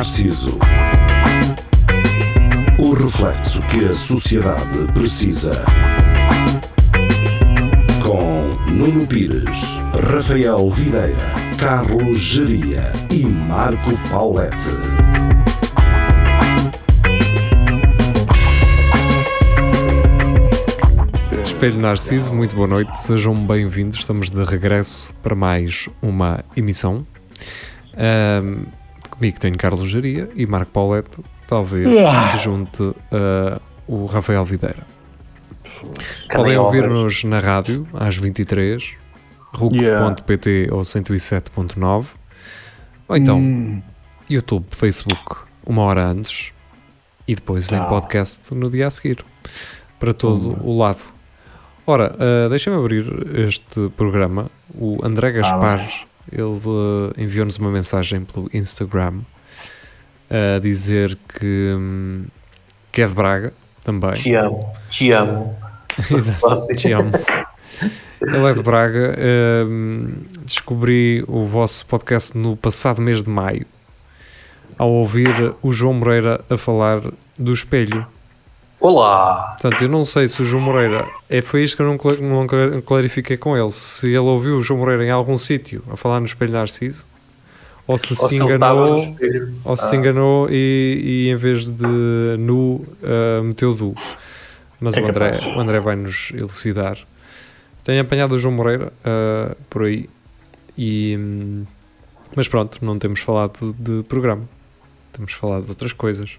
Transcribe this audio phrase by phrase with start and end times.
[0.00, 0.58] Narciso.
[2.78, 5.62] O reflexo que a sociedade precisa.
[8.02, 9.76] Com Nuno Pires,
[10.10, 11.18] Rafael Videira,
[11.58, 14.70] Carlos Geria e Marco Paulette.
[21.44, 23.98] Espelho Narciso, muito boa noite, sejam bem-vindos.
[23.98, 27.06] Estamos de regresso para mais uma emissão.
[27.94, 28.79] Ahm,
[29.20, 31.86] comigo tenho Carlos Geria e Marco Pauleto, talvez
[32.42, 34.86] junte uh, o Rafael Videira.
[36.32, 38.94] Podem ouvir-nos na rádio às 23
[39.52, 42.06] RUC.pt ou 107.9
[43.08, 43.82] ou então
[44.28, 46.52] YouTube, Facebook, uma hora antes
[47.28, 49.22] e depois em podcast no dia a seguir
[49.98, 51.02] para todo o lado.
[51.86, 53.04] Ora, uh, deixa-me abrir
[53.38, 54.50] este programa.
[54.74, 59.20] O André Gaspar, ele uh, enviou-nos uma mensagem pelo Instagram
[60.28, 62.24] a dizer que, hum,
[62.92, 63.52] que é de Braga
[63.84, 64.12] também.
[64.12, 65.56] Te amo, te amo.
[66.10, 67.10] Exato, te amo.
[68.20, 69.16] Ele é de Braga.
[69.66, 70.12] hum,
[70.44, 73.66] descobri o vosso podcast no passado mês de maio
[74.80, 77.02] ao ouvir o João Moreira a falar
[77.38, 78.06] do espelho.
[78.80, 79.56] Olá!
[79.60, 81.06] Portanto, eu não sei se o João Moreira.
[81.28, 83.70] É, foi isto que eu não, cla- não cla- clarifiquei com ele.
[83.70, 87.04] Se ele ouviu o João Moreira em algum sítio a falar no espelho Narciso
[87.86, 88.96] ou se Ou se enganou,
[89.64, 89.88] ou se Ah.
[89.88, 91.86] se enganou e, e em vez de
[92.38, 93.94] nu uh, meteu du.
[94.80, 95.56] Mas É o, André, capaz.
[95.56, 96.96] o André vai nos elucidar.
[97.84, 100.08] Tenho apanhado o João Moreira uh, por aí.
[100.78, 101.18] E,
[102.34, 104.44] mas pronto, não temos falado de programa.
[105.12, 106.30] Temos falado de outras coisas.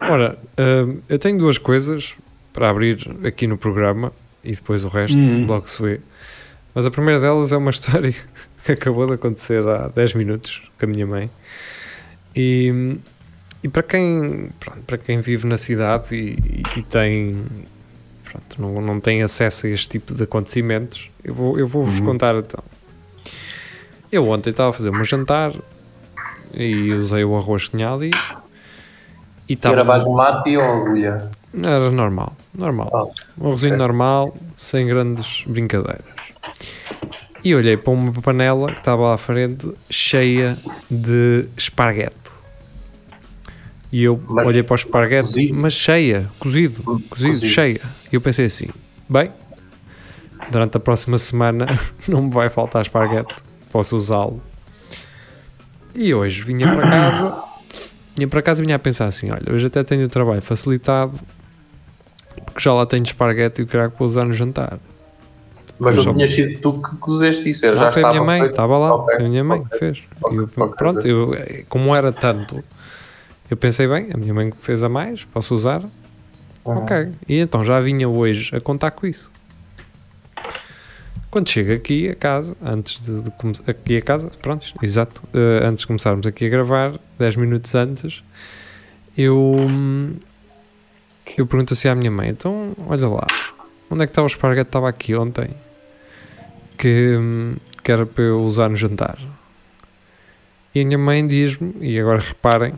[0.00, 2.14] Ora, hum, eu tenho duas coisas
[2.52, 4.12] para abrir aqui no programa
[4.42, 5.46] e depois o resto Hum.
[5.46, 6.00] logo se vê.
[6.74, 8.14] Mas a primeira delas é uma história
[8.64, 11.30] que acabou de acontecer há 10 minutos com a minha mãe.
[12.34, 12.96] E,
[13.62, 17.44] e para, quem, pronto, para quem vive na cidade e, e tem
[18.24, 21.98] pronto, não, não tem acesso a este tipo de acontecimentos, eu vou, eu vou vos
[22.00, 22.62] contar então.
[24.12, 25.52] Eu ontem estava a fazer o meu jantar
[26.54, 28.10] e usei o arroz que tinha ali.
[29.50, 31.28] E Era estava basmati ou agulha?
[31.60, 32.88] era normal, normal.
[32.94, 36.04] Ah, Um arrozinho normal, sem grandes brincadeiras.
[37.42, 40.56] E olhei para uma panela que estava à frente, cheia
[40.90, 42.14] de esparguete.
[43.92, 45.58] E eu Mas olhei para o esparguete, cozido?
[45.58, 47.46] mas cheia, cozido, cozido, cozido.
[47.52, 47.80] cheia.
[48.12, 48.68] E eu pensei assim:
[49.08, 49.32] bem,
[50.50, 51.66] durante a próxima semana
[52.06, 53.34] não me vai faltar esparguete,
[53.72, 54.40] posso usá-lo.
[55.92, 57.42] E hoje vinha para casa,
[58.16, 61.18] vinha para casa e vinha a pensar assim: olha, hoje até tenho o trabalho facilitado,
[62.46, 64.78] porque já lá tenho esparguete e o crack para usar no jantar.
[65.78, 68.26] Mas não tinha sido tu que cozeste isso, era, Não, já foi a estava minha
[68.26, 68.50] mãe, feito.
[68.50, 70.02] estava lá, Ok, foi a minha mãe ok, que fez.
[70.20, 71.34] ok, E eu, pronto, eu,
[71.70, 72.62] como era tanto,
[73.50, 75.80] eu pensei, bem, a minha mãe fez a mais, posso usar?
[76.66, 76.78] Uhum.
[76.82, 77.08] Ok.
[77.26, 79.30] E então já vinha hoje a contar com isso.
[81.30, 83.30] Quando chego aqui a casa, antes de, de
[83.68, 88.20] aqui a casa, pronto, exato, eh, antes de começarmos aqui a gravar, 10 minutos antes,
[89.16, 89.56] eu,
[91.38, 93.26] eu pergunto assim à minha mãe, então, olha lá,
[93.88, 95.50] onde é que está o esparguete estava aqui ontem?
[96.76, 97.16] Que,
[97.84, 99.16] que era para eu usar no jantar.
[100.74, 102.74] E a minha mãe diz-me, e agora reparem,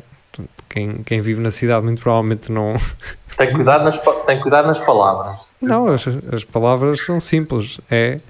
[0.68, 2.74] quem, quem vive na cidade muito provavelmente não,
[3.36, 5.54] Tem cuidado nas, tem cuidado nas palavras.
[5.60, 7.80] Não, as, as palavras são simples.
[7.90, 8.20] É.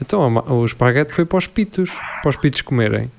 [0.00, 1.90] Então, o esparguete foi para os pitos,
[2.22, 3.10] para os pitos comerem.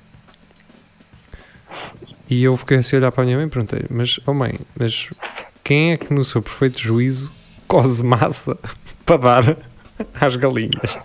[2.28, 4.58] E eu fiquei assim a olhar para a minha mãe e perguntei: Mas, oh mãe,
[4.78, 5.08] mas
[5.62, 7.30] quem é que no seu perfeito juízo
[7.68, 8.56] cose massa
[9.04, 9.56] para dar
[10.20, 10.98] às galinhas?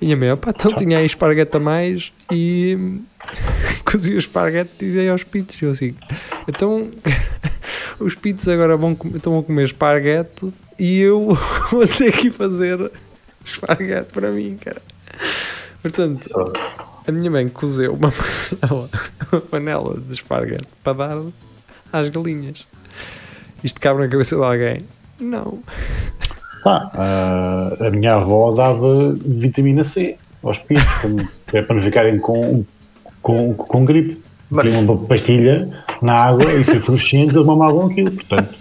[0.00, 3.00] E a minha mãe, opá, então tinha aí esparguete a mais e
[3.84, 5.60] cozi o esparguete e dei aos pitos.
[5.60, 5.94] Eu assim,
[6.48, 6.90] então
[8.00, 11.36] os pitos agora vão, estão a comer esparguete e eu
[11.70, 12.90] vou ter que fazer
[13.44, 14.82] esparguete para mim, cara.
[15.82, 16.22] Portanto,
[17.06, 18.12] a minha mãe cozeu uma
[18.60, 18.90] panela,
[19.32, 21.22] uma panela de esparguete para dar
[21.92, 22.66] às galinhas.
[23.62, 24.80] Isto cabe na cabeça de alguém?
[25.20, 25.60] Não.
[26.62, 32.18] Pá, ah, a minha avó dava vitamina C aos pitos, como- é para não ficarem
[32.18, 32.64] com,
[33.22, 34.20] com, com gripe.
[34.50, 38.54] Mas- Tinham uma pastilha na água e foi fluorescente, eles mamavam aquilo, portanto.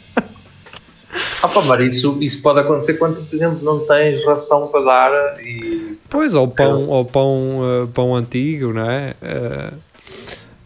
[1.41, 5.41] Ah, pá, mas isso, isso pode acontecer quando, por exemplo, não tens ração para dar
[5.41, 5.97] e.
[6.09, 9.13] Pois, ou pão, ou pão, eh, pão antigo, não é?
[9.21, 9.73] Eh,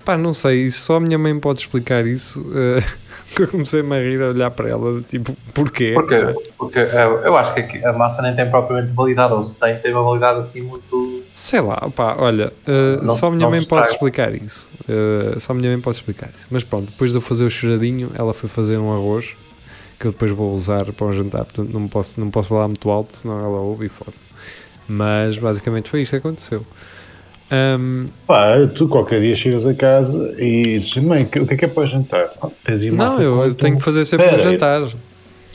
[0.03, 2.43] pá, não sei, só a minha mãe pode explicar isso.
[2.55, 2.83] eh,
[3.35, 5.91] que eu comecei-me a rir a olhar para ela, tipo, porquê?
[5.93, 6.17] Porque,
[6.57, 9.91] porque eu acho que aqui a massa nem tem propriamente validade, ou se tem, tem
[9.93, 11.23] uma validade assim muito.
[11.33, 14.68] Sei lá, pá, olha, eh, Não só a minha mãe pode explicar isso.
[14.89, 16.47] Uh, só a minha mãe pode explicar isso.
[16.49, 19.35] Mas pronto, depois de eu fazer o choradinho, ela foi fazer um arroz
[19.99, 21.45] que eu depois vou usar para o jantar.
[21.45, 24.13] Portanto, não posso, não posso falar muito alto, senão ela ouve e fora.
[24.87, 26.65] Mas basicamente foi isto que aconteceu.
[27.51, 31.65] Um, Pá, tu qualquer dia chegas a casa e dizes, mãe, o que é que
[31.65, 32.31] é para jantar?
[32.41, 32.49] Ah,
[32.91, 34.87] não, eu, tenho que fazer sempre Espera, jantar.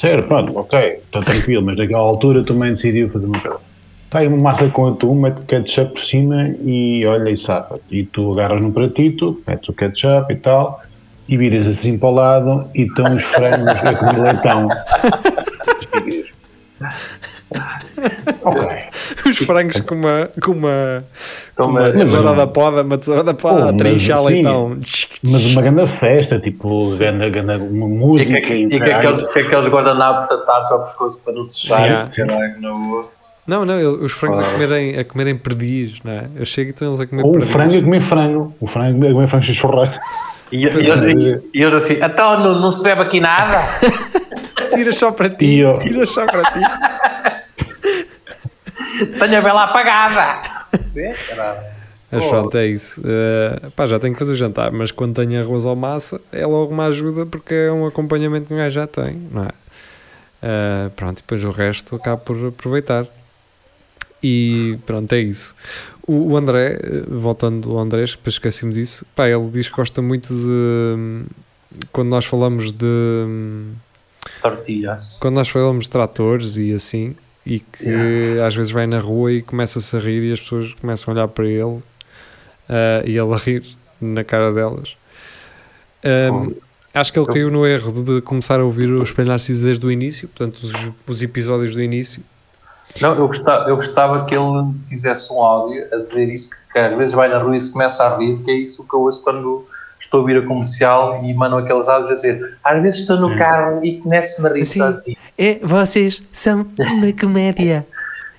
[0.01, 3.61] Sério, pronto, ok, está tranquilo, mas naquela altura também decidiu fazer uma coisa.
[4.14, 7.81] Está aí uma massa com atum, mete ketchup por cima e olha e safa.
[7.90, 10.81] E tu agarras num pratito, metes o ketchup e tal,
[11.28, 14.69] e viras assim para o lado e estão os frangos a comer leitão.
[18.44, 18.69] ok.
[19.26, 21.05] Os frangos com uma, com uma,
[21.56, 24.25] com uma mas- tesoura da poda, uma tesoura da poda, Oh, a mas trinchar sim.
[24.26, 24.78] leitão.
[25.25, 28.99] Mas uma grande festa, tipo, grande, grande uma E, música que, e e que caralho.
[29.08, 31.87] aqueles, que aqueles guardanapos atados ao pescoço para não se fecharem.
[31.87, 32.11] Yeah.
[32.14, 33.13] Caralho, na boa.
[33.46, 34.52] Não, não, ele- os frangos a Ah.
[34.52, 36.29] comerem, a comerem perdiz, não é?
[36.37, 37.52] Eu chego e estão eles a comer Ou o perdiz.
[37.52, 38.55] frango a comer frango.
[38.61, 39.94] O frango a comer frango churrasco.
[40.50, 41.12] E, e, eles, é.
[41.12, 43.61] e, e eles assim, então não, não se bebe aqui nada?
[44.75, 46.61] Tiras só para ti, eu- tiras só para ti.
[49.19, 50.40] Tenho a vela apagada.
[52.11, 52.29] Mas Oh.
[52.31, 53.00] pronto, é isso.
[53.00, 56.47] Uh, pá, já tenho que fazer o jantar, mas quando tenho arroz ou massa é
[56.47, 59.49] logo uma ajuda porque é um acompanhamento que um gajo já tem, não é?
[60.47, 63.06] Uh, pronto, e depois o resto acabo por aproveitar.
[64.26, 65.55] E pronto, é isso.
[66.06, 70.00] O, o André, eh, voltando ao André, depois esqueci-me disso, pá, ele diz que gosta
[70.00, 70.97] muito de.
[70.97, 71.25] hum,
[71.93, 72.87] Quando nós falamos de.
[72.87, 73.73] hum,
[74.41, 75.19] Tortilhas.
[75.21, 79.43] quando nós falamos de tratores e assim, e que às vezes vai na rua e
[79.43, 81.82] começa-se a rir e as pessoas começam a olhar para ele
[82.69, 83.62] ah, e ele a rir
[84.00, 84.97] na cara delas.
[86.03, 86.55] Ahm,
[86.94, 89.91] acho que ele caiu no erro de começar a ouvir o Espelho Narciso desde o
[89.91, 90.73] início, portanto, os,
[91.06, 92.23] os episódios do início.
[93.01, 96.97] Não, eu gostava, eu gostava que ele fizesse um áudio a dizer isso, que às
[96.97, 99.23] vezes vai na rua e se começa a rir, que é isso que eu ouço
[99.25, 99.67] quando
[99.99, 103.29] estou a ouvir a comercial e mandam aqueles áudios a dizer às vezes estou no
[103.29, 103.37] Hum.
[103.37, 104.79] carro e começo-me a rir Sim.
[104.81, 105.17] sozinho.
[105.37, 107.87] É, vocês são uma comédia.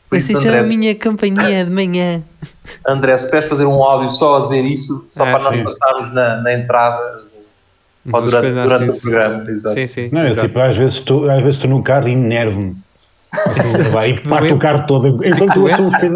[0.10, 2.24] Vocês são a minha companhia de manhã.
[2.88, 5.64] André, se puderes fazer um áudio só a dizer isso, só Ah, para nós sim.
[5.64, 7.24] passarmos na, na entrada
[8.14, 9.44] ou do durante, durante o programa.
[9.50, 9.76] Exato.
[9.76, 10.10] Sim, sim.
[10.12, 12.76] Não, é tipo, às vezes estou, às vezes estou no carro e enervo-me.
[13.92, 15.26] Vai, E parto o carro todo.
[15.26, 16.14] Enquanto eu espelho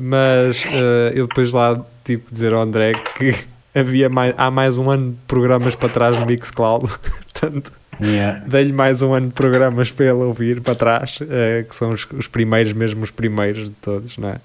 [0.00, 3.34] Mas eh, eu depois lá, tipo, dizer ao André que
[3.74, 6.86] havia mais, há mais um ano de programas para trás no Mixcloud,
[7.32, 7.72] portanto.
[8.02, 8.42] Yeah.
[8.46, 12.06] Dei-lhe mais um ano de programas para ele ouvir para trás, eh, que são os,
[12.16, 14.36] os primeiros, mesmo os primeiros de todos, não é?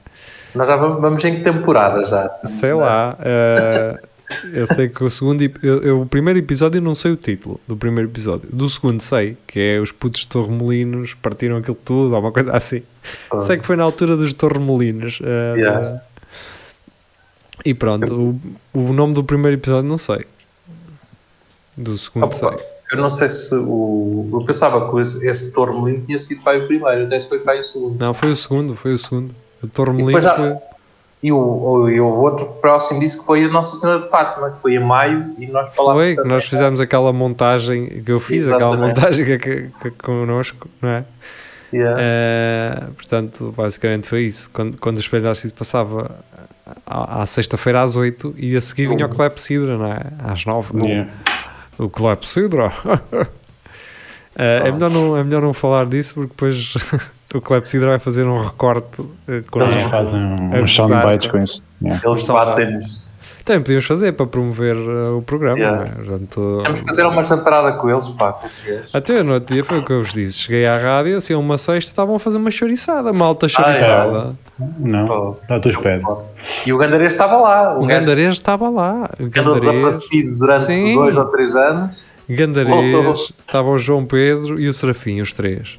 [0.54, 2.25] Nós já vamos, vamos em que temporada já?
[2.25, 3.16] Estamos Sei lá.
[3.22, 3.98] eh,
[4.54, 5.42] eu sei que o segundo.
[5.62, 8.48] Eu, eu- o primeiro episódio eu não sei o título do primeiro episódio.
[8.51, 12.51] Do segundo sei, que é os putos de Torremolinos partiram aquilo tudo, ou uma coisa
[12.51, 12.83] assim.
[13.31, 13.39] Ah.
[13.42, 15.19] Sei que foi na altura dos Torremolinos.
[15.24, 15.81] eh, Yeah.
[15.81, 16.01] da-
[17.66, 18.39] E pronto,
[18.74, 20.25] o, o nome do primeiro episódio não sei.
[21.77, 22.50] Do segundo Opa, sei.
[22.92, 24.30] Eu não sei se o.
[24.33, 27.63] Eu pensava que esse, Tormelino tinha sido pai o primeiro, até se foi pai o
[27.63, 28.00] segundo.
[28.00, 29.33] Não, foi o segundo, foi o segundo.
[29.63, 29.68] O
[30.06, 30.75] depois já- foi.
[31.25, 34.51] E o, o, e o outro próximo disse que foi a Nossa Senhora de Fátima,
[34.51, 36.04] que foi em maio, e nós falámos.
[36.04, 38.95] Foi, que também, nós fizemos aquela montagem que eu fiz, aquela Exatamente.
[38.95, 41.05] montagem que, que, que connosco, não é?
[41.74, 41.98] Yeah.
[42.00, 44.51] Eh, portanto, basicamente foi isso.
[44.53, 46.12] Quando, quando o Espelho Narciso passava
[46.86, 50.01] à, à sexta-feira às 8 e a seguir vinha o Clepsidra, não é?
[50.24, 50.79] Às 9.
[50.79, 51.12] Yeah.
[51.79, 52.72] O, o Clepsidra.
[54.38, 56.74] Eh, é, melhor não, é melhor não falar disso porque depois
[57.34, 60.89] o Clepsidra vai fazer um recorte eh, com Eles fazem uns Exato.
[60.89, 61.62] soundbites com isso.
[61.82, 62.01] Yeah.
[62.05, 63.05] Eles batem-nos.
[63.44, 65.58] Também podíamos fazer para promover eh, o programa.
[65.60, 65.77] Yeah.
[65.77, 65.89] não é?
[65.96, 68.96] Portanto, Temos que fazer uma jantarada com eles, pá, com esses gajos.
[68.96, 70.39] Até no outro dia foi o que eu vos disse.
[70.39, 74.36] Cheguei à rádio, assim, uma sexta, estavam a fazer uma chouriçada, malta chouriçada.
[74.79, 75.38] Não, Pô.
[75.41, 76.01] está a tua espera.
[76.65, 77.75] E o Gandarês estava lá.
[77.77, 79.10] O O gajo Gandarês estava lá.
[79.20, 80.94] O andou Gandarês, desaparecido durante Sim.
[80.96, 82.08] dois ou três anos.
[82.27, 83.13] Gandarês, Voltou.
[83.13, 85.77] estava o João Pedro e o Serafim, os três.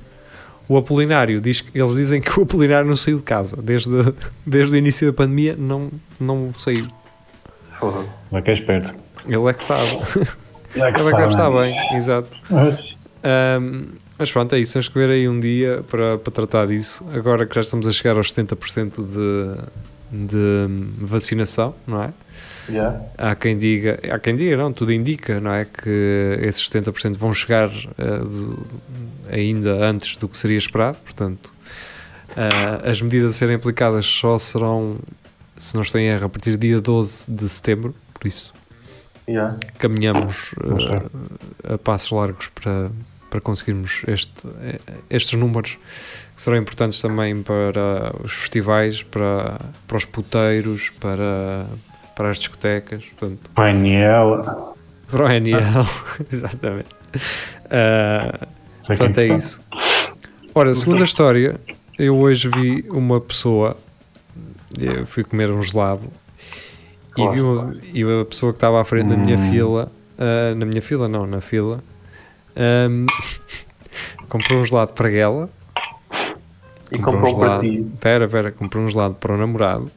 [0.69, 3.57] O Apolinário, diz, que- eles dizem que o Apolinário não saiu de casa.
[3.63, 3.91] Desde,
[4.45, 6.89] desde o início da pandemia não, não saiu.
[7.71, 8.05] Foda.
[8.33, 8.93] Vai que é esperto.
[9.27, 9.91] Ele é que sabe.
[10.77, 11.57] Vai que Ele é que deve estar sabe.
[11.57, 12.29] bem, exato.
[12.51, 13.87] Mas, Ahm,
[14.19, 14.73] mas pronto, é isso.
[14.75, 17.05] Temos que ver aí um dia para, para tratar disso.
[17.13, 20.69] Agora que já estamos a chegar aos 70% de, de
[21.01, 22.11] vacinação, não é?
[22.69, 23.01] Yeah.
[23.17, 25.65] Há quem diga, há quem diga, não, tudo indica, não é?
[25.65, 28.67] Que esses 70% vão chegar eh, do-
[29.31, 31.53] ainda antes do que seria esperado, portanto,
[32.37, 34.99] eh, as medidas a serem aplicadas só serão,
[35.57, 38.53] se não estou em erro, a partir do dia 12 de setembro, por isso
[39.29, 39.57] Yeah.
[39.79, 40.53] caminhamos
[41.65, 42.91] eh, a passos largos para,
[43.29, 44.47] para conseguirmos este,
[45.11, 45.79] estes números
[46.35, 49.59] que serão importantes também para os festivais, para,
[49.89, 51.67] para os puteiros, para
[52.17, 54.75] para as discotecas, portanto, Painel.
[55.09, 55.61] para o NL,
[56.33, 56.89] exatamente.
[58.87, 59.61] Sei portanto, quem é isso.
[60.55, 61.61] Ora, segunda história,
[61.99, 63.77] eu hoje vi uma pessoa,
[64.79, 66.11] eu fui comer um gelado
[67.17, 69.51] e vi uma, e a pessoa que estava à frente da minha Hum.
[69.51, 71.83] fila, ah, na minha fila não, na fila,
[72.57, 73.07] ahm,
[74.29, 75.51] comprou um gelado para ela.
[76.91, 77.87] E comprou um para gelado- ti.
[78.01, 79.91] Pera, pera, comprou um gelado para o namorado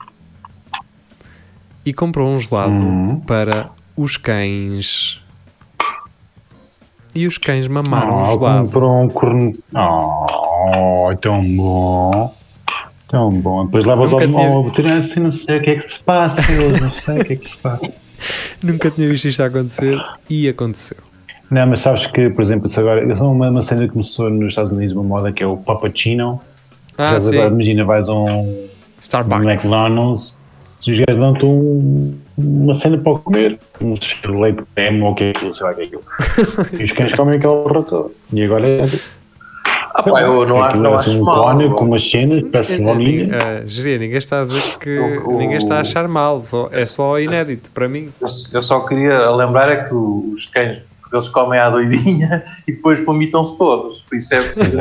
[1.89, 3.19] e comprou um gelado Hum.
[3.25, 5.19] para os cães.
[7.15, 8.65] E os cães mamaram Ah, o gelado.
[8.65, 9.51] comprou um corno.
[9.74, 12.36] Oh, tão bom.
[13.08, 13.65] Tão bom.
[13.65, 16.72] Depois levas ao, ao veterinário assim, não sei o que é que se passa, eu
[16.79, 17.91] não sei o que é que se passa.
[18.62, 20.98] Nunca tinha visto isto acontecer e aconteceu.
[21.50, 24.72] Não, mas sabes que, por exemplo, agora, é uma, uma cena que começou nos Estados
[24.72, 26.39] Unidos, uma moda que é o Pappuccino.
[26.96, 27.34] Ah, sim.
[27.34, 28.67] agora, imagina, vais a um, um
[29.00, 29.46] Starbucks.
[29.65, 30.31] McDonald's,
[30.81, 33.95] se os gajos dão-te um, uma cena para comer, um
[34.41, 36.03] leite creme ou o que é aquilo, sei lá o que é aquilo.
[36.79, 38.09] e os cães comem aquela porra toda.
[38.33, 38.86] E agora é.
[39.91, 41.71] Ah, pá, eu não, acho- aquilo não é acho um mal.
[41.71, 43.25] com umas cenas, parece bolinha.
[43.25, 46.69] Uh, Jeria, ninguém está a dizer que O- o- ninguém está a achar mal, só-
[46.71, 48.09] é só inédito para mim.
[48.21, 53.03] Eu, eu só queria lembrar é que os cães eles comem à doidinha e depois
[53.03, 54.01] vomitam-se todos.
[54.07, 54.77] Por isso é preciso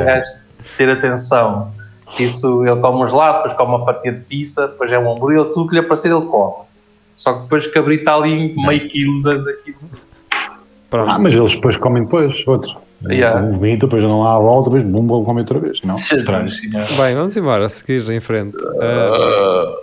[0.77, 1.71] ter atenção.
[2.17, 5.43] Isso ele come um gelado, depois come uma fatia de pizza, depois é um hambúrguer,
[5.53, 6.65] tudo que lhe aparecer ele come.
[7.13, 9.77] Só que depois cabrita ali meio quilo da- daquilo.
[10.89, 11.11] Pronto.
[11.11, 12.75] Ah, mas eles depois comem depois, outros.
[13.03, 13.39] Yeah.
[13.41, 15.79] Um vomito, depois não lá à volta, depois bum, vão comer outra vez.
[15.83, 15.97] Não.
[15.97, 16.87] Jesus, senhor.
[16.97, 18.57] Bem, vamos embora, a seguir em frente.
[18.57, 19.77] Uh,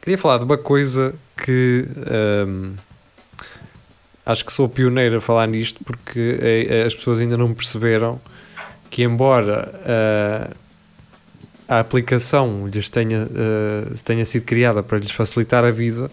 [0.00, 1.86] queria falar de uma coisa que
[2.46, 2.74] um,
[4.24, 8.18] acho que sou pioneiro a falar nisto porque eh, as pessoas ainda não perceberam
[8.90, 10.56] que embora uh,
[11.68, 16.10] a aplicação lhes tenha, uh, tenha sido criada para lhes facilitar a vida,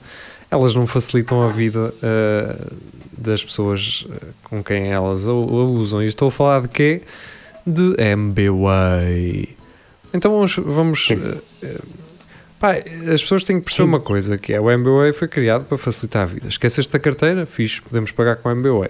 [0.50, 2.74] elas não facilitam a vida uh,
[3.18, 6.02] das pessoas uh, com quem elas a, a usam.
[6.04, 7.02] E estou a falar de quê?
[7.66, 9.50] De MBWay.
[10.14, 10.56] Então vamos.
[10.56, 11.42] vamos uh,
[12.60, 13.90] pá, as pessoas têm que perceber Sim.
[13.90, 16.48] uma coisa: que é o MBWay foi criado para facilitar a vida.
[16.48, 17.46] Esqueceste da carteira?
[17.46, 18.90] Fixe, podemos pagar com o MBWay.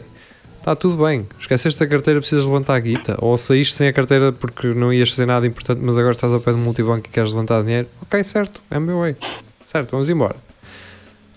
[0.63, 1.27] Está tudo bem.
[1.37, 3.17] Esqueceste da carteira, precisas levantar a guita.
[3.19, 6.39] Ou saíste sem a carteira porque não ias fazer nada importante, mas agora estás ao
[6.39, 7.89] pé do multibanco e queres levantar dinheiro.
[8.01, 9.17] Ok, certo, MBWay.
[9.65, 10.37] Certo, vamos embora.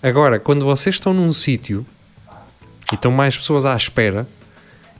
[0.01, 1.85] Agora, quando vocês estão num sítio
[2.89, 4.25] e estão mais pessoas à espera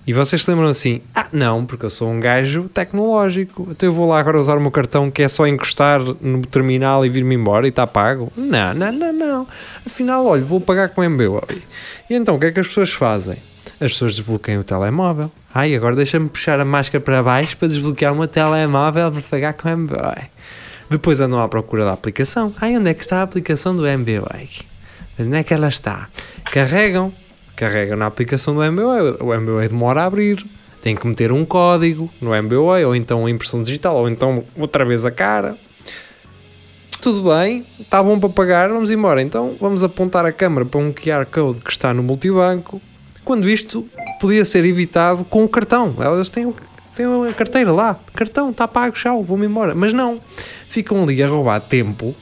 [0.05, 3.93] e vocês se lembram assim: ah, não, porque eu sou um gajo tecnológico, então eu
[3.93, 7.34] vou lá agora usar o meu cartão que é só encostar no terminal e vir-me
[7.34, 8.29] embora e está pago.
[8.36, 9.48] Não, não, não, não.
[9.86, 11.63] Afinal, olha, vou pagar com MBWay.
[12.10, 13.38] E então o que é que as pessoas fazem?
[13.79, 15.31] As pessoas desbloqueiam o telemóvel.
[15.53, 19.69] Ai, agora deixa-me puxar a máscara para baixo para desbloquear meu telemóvel para pagar com
[19.69, 20.29] MBWay.
[20.89, 22.53] Depois andam à procura da aplicação.
[22.60, 24.50] Ai, onde é que está a aplicação do MBWay?
[25.15, 26.10] Mas onde é que ela está?
[26.51, 27.13] Carregam,
[27.55, 29.17] carregam na aplicação do MBWay.
[29.19, 30.43] O MBWay demora a abrir.
[30.81, 34.86] Tem que meter um código no MBWay, ou então a impressão digital, ou então outra
[34.86, 35.55] vez a cara.
[37.01, 39.22] Tudo bem, está bom para pagar, vamos embora.
[39.22, 42.81] Então vamos apontar a câmera para um QR Code que está no multibanco.
[43.27, 43.86] Quando isto
[44.22, 45.93] podia ser evitado com o cartão.
[46.00, 46.53] Elas têm,
[46.96, 49.75] têm a carteira lá, cartão, está pago, tchau, vou-me embora.
[49.75, 50.22] Mas não,
[50.69, 52.15] ficam ali a roubar tempo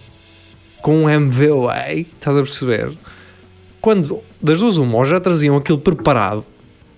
[0.81, 2.91] com um MVWay, estás a perceber?
[3.79, 6.43] Quando das duas uma, ou já traziam aquilo preparado,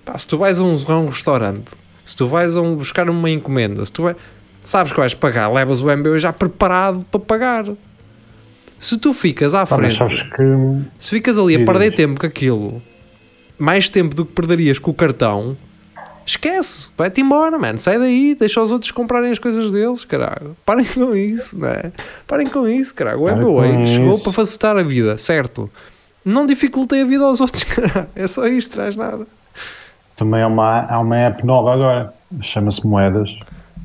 [0.06, 1.72] pá, se tu vais a um, a um restaurante,
[2.06, 4.16] se tu vais a um, buscar uma encomenda, se tu vai,
[4.62, 7.66] sabes que vais pagar, levas o MBWay já preparado para pagar.
[8.80, 10.86] Se tu ficas à frente, que.
[10.98, 12.82] se ficas ali a perder tempo com aquilo,
[13.58, 15.58] mais tempo do que perderias com o cartão,
[16.26, 17.78] esquece, vai-te embora, mano.
[17.78, 20.56] Sai daí, deixa os outros comprarem as coisas deles, caralho.
[20.66, 21.92] Parem com isso, não é?
[22.28, 23.24] Parem com isso, caralho.
[23.24, 25.70] O com chegou para facilitar a vida, certo?
[26.24, 28.08] Não dificultei a vida aos outros, caralho.
[28.16, 29.26] É só isto, traz nada.
[30.18, 33.30] Também há uma, há uma app nova agora, chama-se Moedas,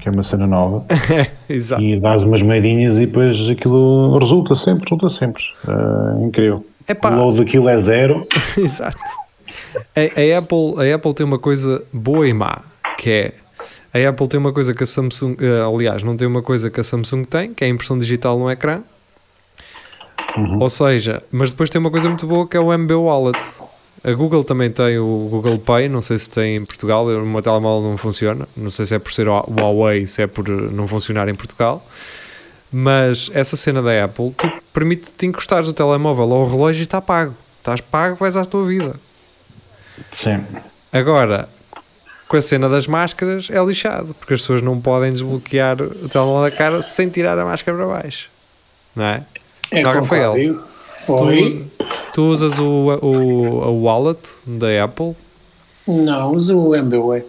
[0.01, 0.85] que é uma cena nova,
[1.49, 1.81] Exato.
[1.83, 5.43] e dás umas moedinhas e depois aquilo resulta sempre, resulta sempre.
[5.69, 6.67] É incrível.
[6.89, 7.11] Epá.
[7.11, 8.27] O load daquilo é zero.
[8.59, 8.99] Exato.
[9.97, 12.63] A, a Apple, a Apple tem uma coisa boa e má,
[12.97, 13.35] que é
[13.95, 16.81] a Apple tem uma coisa que a Samsung, eh, aliás, não tem uma coisa que
[16.81, 18.83] a Samsung tem, que é a impressão digital no ecrã.
[20.59, 23.39] Ou seja, mas depois tem uma coisa muito boa que é o MB Wallet.
[24.03, 27.43] A Google também tem o Google Pay, não sei se tem em Portugal, o meu
[27.43, 30.71] telemóvel não funciona, não sei se é por ser o Huawei, se é por eh,
[30.73, 31.87] não funcionar em Portugal.
[32.73, 37.35] Mas essa cena da Apple tu permite-te encostares o telemóvel ao relógio e está pago.
[37.59, 38.95] Estás pago, vais à tua vida.
[40.13, 40.45] Sim.
[40.93, 41.49] Agora,
[42.29, 46.51] com a cena das máscaras é lixado, porque as pessoas não podem desbloquear o telemóvel
[46.51, 48.31] da cara sem tirar a máscara para baixo.
[48.95, 49.23] Não é?
[49.71, 49.93] É Não.
[49.93, 50.35] Rafael.
[51.07, 51.67] Foi.
[52.13, 55.17] Tu usas o, o, a wallet da Apple?
[55.87, 57.25] Não, uso o MBWay.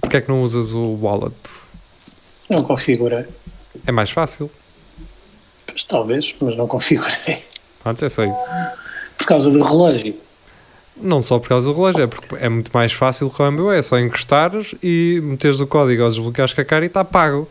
[0.00, 1.34] Porquê é que não usas o wallet?
[2.48, 3.24] Não configurei.
[3.86, 4.50] É mais fácil.
[5.66, 7.42] Pois, talvez, mas não configurei.
[7.82, 8.44] Pronto, é só isso.
[9.16, 10.16] Por causa do relógio.
[10.96, 13.78] Não só por causa do relógio, é porque é muito mais fácil com o MBWay.
[13.78, 17.48] É só encostares e meteres o código aos desbloqueares com a cara e está pago.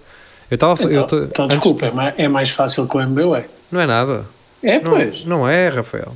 [0.50, 0.74] Eu estava.
[0.84, 3.46] Então, eu tô- então antes desculpa, de- é mais, é mais fácil com o MBWay.
[3.72, 4.26] Não é nada.
[4.64, 5.26] É, Não, pois.
[5.26, 6.14] não é, Rafael.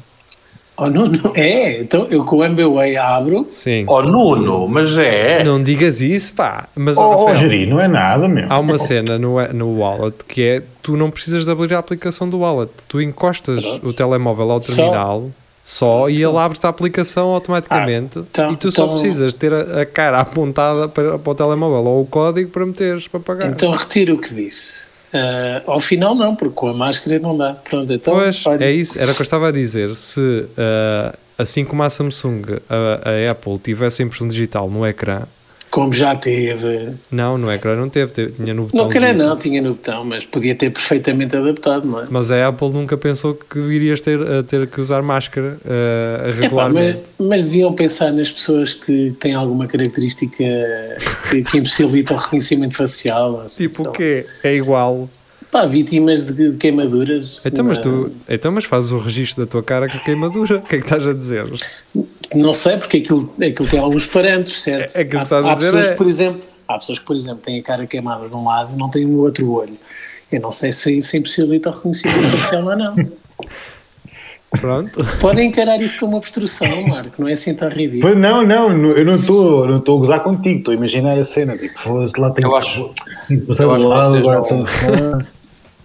[0.77, 3.45] Oh, não, não, é, então eu com o MBWay abro.
[3.47, 3.85] Sim.
[3.87, 5.41] Oh, Nuno, mas é.
[5.41, 6.67] Não digas isso, pá.
[6.75, 8.45] Mas, Oh, oh, Rafael, Jeri, não é nada, meu.
[8.49, 12.27] há uma cena no, no wallet que é tu não precisas de abrir a aplicação
[12.29, 12.69] do wallet.
[12.89, 13.87] Tu encostas Pronto.
[13.87, 15.44] o telemóvel ao terminal só,
[16.09, 19.85] e ele abre-te a aplicação automaticamente então- e tu só então- precisas ter a, a
[19.85, 23.49] cara apontada para, para o telemóvel ou o código para meteres para pagar.
[23.49, 24.87] Então retiro o que disse.
[25.11, 27.53] Ah, ao final não, porque com a máscara não dá.
[27.53, 29.95] Pronto, então Pois, é isso, era o que eu estava a dizer.
[29.95, 35.21] Se ah, assim como a Samsung, a, a Apple tivesse impressão digital no ecrã,
[35.75, 36.91] como já teve.
[37.11, 38.85] não, no ecrã não teve, teve- tinha no botão.
[38.85, 42.05] Não queria não, tinha no botão, mas podia ter perfeitamente adaptado, não é?
[42.09, 46.25] Mas a Apple nunca pensou que irias ter, a ter que usar máscara ah, Epá,
[46.27, 46.99] mas, regularmente.
[47.19, 50.45] mas deviam pensar nas pessoas que têm alguma característica
[51.29, 53.41] que, que impossibilita o reconhecimento facial.
[53.41, 54.25] assim, Tipo o quê?
[54.45, 55.09] É igual.
[55.55, 57.41] Pá, vítimas de, de queimaduras.
[57.45, 60.57] Então mas, tu, então, mas fazes o registro da tua cara com a queimadura.
[60.57, 61.45] O que é que estás a dizer?
[62.35, 64.97] Não sei, porque aquilo, aquilo tem alguns parâmetros, certo?
[64.97, 66.99] É aquilo que há, estás a há dizer pessoas é- que, por exemplo, há pessoas
[66.99, 69.49] que, por exemplo, têm a cara queimada de um lado e não têm o outro
[69.49, 69.77] olho.
[70.29, 72.95] Eu não sei se isso impossibilita o reconhecimento facial ou não.
[74.59, 75.05] Pronto.
[75.21, 78.01] Podem encarar isso como obstrução, Marco, não é assim tão ridículo.
[78.01, 81.23] Pois não, não, eu não estou não estou a gozar contigo, estou a imaginar a
[81.23, 81.53] cena.
[81.53, 82.93] Tipo, lá tem Eu acho-
[83.29, 85.34] eu acho que vocês não-.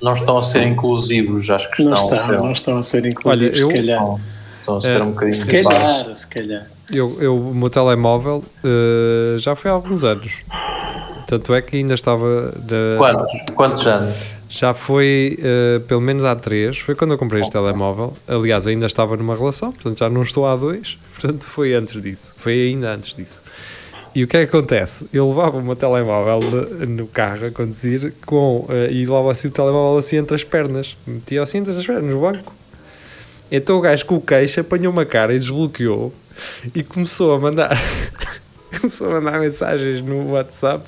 [0.02, 2.82] Não estão a ser inclusivos, acho que Não estão, estão, a ser, não estão a
[2.82, 3.98] ser inclusivos, Olha, eu- se calhar.
[4.00, 4.20] estão,
[4.60, 6.66] estão a ser É, um bocadinho Se calhar, se calhar.
[6.92, 10.32] Eu, eu, o meu telemóvel eh, já foi há alguns anos.
[11.26, 12.52] Tanto é que ainda estava.
[12.58, 13.32] de- Quantos?
[13.54, 14.16] Quantos anos?
[14.48, 16.78] Já foi eh, pelo menos há três.
[16.78, 18.14] Foi quando eu comprei este telemóvel.
[18.26, 20.98] Aliás, ainda estava numa relação, portanto já não estou há dois.
[21.20, 22.34] Portanto, foi antes disso.
[22.36, 23.42] Foi ainda antes disso.
[24.14, 25.06] E o que é que acontece?
[25.12, 26.40] Eu levava o meu telemóvel
[26.88, 30.96] no- carro a conduzir com, eh, e levava assim o telemóvel assim entre as pernas.
[31.06, 32.52] Metia assim entre as pernas no banco.
[33.52, 36.12] Então o gajo com o queixo apanhou uma cara e desbloqueou
[36.74, 37.70] e começou a mandar
[38.80, 40.84] começou a mandar mensagens no WhatsApp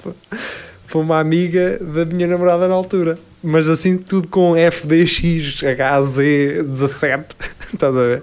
[0.88, 3.18] para uma amiga da minha namorada na altura.
[3.42, 7.24] Mas assim tudo com FDX HZ17.
[7.74, 8.22] Estás a ver?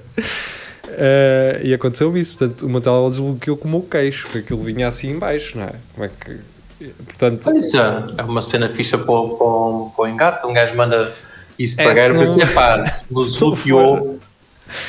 [0.91, 4.87] Eh, e aconteceu isso, portanto, o meu telemóvel desbloqueou com o queixo, porque aquilo vinha
[4.87, 5.73] assim em baixo, não é?
[5.93, 6.37] Como é que.
[7.05, 10.47] Portanto, Isso é é uma cena fixa para, o- para, o- para o engate.
[10.47, 11.11] Um gajo manda
[11.57, 12.77] isso É, para não- mas é pá,
[13.11, 14.19] não desbloqueou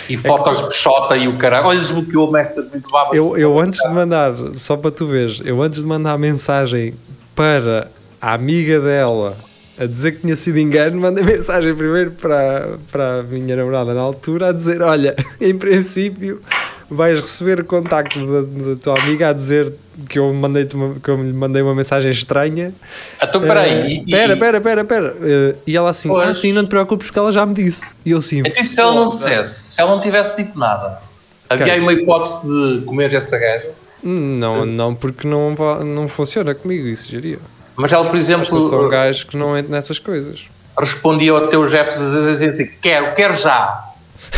[0.08, 1.66] e fotos de Xota e o caralho.
[1.66, 2.60] Olha, desbloqueou-me esta.
[2.72, 6.18] levava- Eu, eu antes de mandar, só para tu veres, eu antes de mandar a
[6.18, 6.94] mensagem
[7.34, 7.88] para
[8.20, 9.36] a amiga dela
[9.80, 14.00] a dizer que tinha sido engano, mandei mensagem primeiro para, para a minha namorada na
[14.02, 16.42] altura a dizer: Olha, em princípio
[16.90, 19.72] vais receber o contacto da, da tua amiga a dizer
[20.08, 22.74] que eu, mandei uma, que eu lhe mandei uma mensagem estranha.
[23.22, 23.70] Então, peraí.
[23.70, 25.16] Eh, e- e- Pera, pera, pera, pera.
[25.22, 26.28] Eh, e ela assim: Pois.
[26.28, 27.94] Ah, sim, não te preocupes porque ela já me disse.
[28.04, 31.00] E eu assim: Então, se ela não dissesse, se ela não tivesse dito nada,
[31.48, 31.74] havia Quem?
[31.76, 33.70] aí uma hipótese de comer essa gaja.
[34.02, 37.38] Não, não, porque não, não funciona comigo isso, geria.
[37.80, 40.40] Mas ela, por Acho que eu sou um exemplo, gajo que não entra nessas coisas.
[40.78, 43.84] respondia ao teu Jefferson às vezes assim: quero, quero já.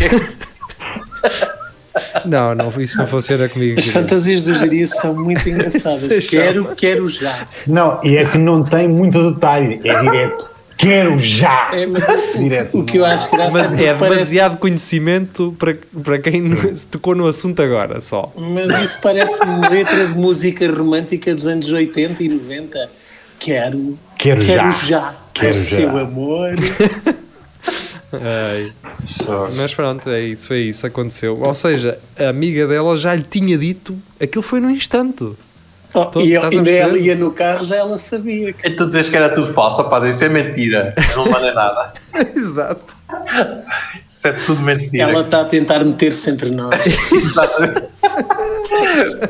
[2.25, 3.79] Não, não, isso não funciona comigo.
[3.79, 6.29] As fantasias do Jiri são muito engraçadas.
[6.29, 7.47] Quero, quero já.
[7.67, 10.51] Não, e é que não tem muito detalhe, é direto.
[10.79, 11.69] Quero já!
[11.73, 12.79] É, mas o- Direto.
[12.79, 16.51] o que eu acho graça Mas porque é parece- demasiado conhecimento para, para quem
[16.91, 18.33] tocou no assunto agora só.
[18.37, 22.91] Mas isso parece-me letra de música romântica dos anos 80 e 90.
[23.43, 24.87] Quero, Quero quero já.
[24.87, 25.15] já.
[25.35, 25.77] Quero o já.
[25.77, 26.51] seu amor.
[28.13, 28.69] Ai.
[29.57, 31.41] Mas pronto, é isso, foi isso, aconteceu.
[31.45, 35.33] Ou seja, a amiga dela já lhe tinha dito, aquilo foi num instante.
[35.95, 38.53] Oh, Tô- e ainda ela ia no carro, já ela sabia.
[38.53, 38.69] Que...
[38.69, 40.95] E tu dizes que era tudo falso, rapaz, isso é mentira.
[41.17, 41.93] Não mandei nada.
[42.37, 42.95] Exato.
[44.07, 45.11] Isso é tudo mentira.
[45.11, 46.79] Ela está a tentar meter-se entre nós.
[47.13, 47.83] Exatamente.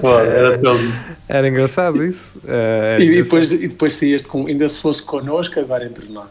[0.01, 1.12] Pô, era todo.
[1.35, 2.35] Era engraçado isso.
[2.47, 3.25] Eh, era e, engraçado.
[3.25, 6.29] depois, e depois saíste com, ainda se fosse connosco, agora entre nós.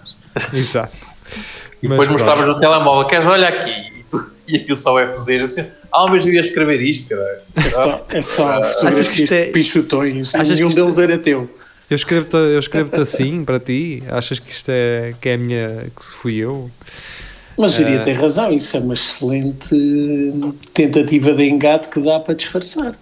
[0.53, 0.95] Exato.
[1.81, 2.11] E Mas depois pronto.
[2.11, 3.71] mostravas no telemóvel, queres olha aqui.
[3.99, 5.65] E, tu- e aquilo só é fazer assim.
[5.91, 7.41] Ah, mas eu ia escrever isto, cara.
[7.55, 10.35] É só, é só Achas que fotografias isto é- de pichotões.
[10.35, 11.49] Achas Nenhum deles era teu.
[11.89, 14.01] Eu escrevo-te eu escrevo assim para ti?
[14.09, 15.85] Achas que isto é, que é a minha.
[15.93, 16.69] que fui eu?
[17.57, 19.75] Mas o Eh, tem razão, isso é uma excelente
[20.73, 22.95] tentativa de engate que dá para disfarçar.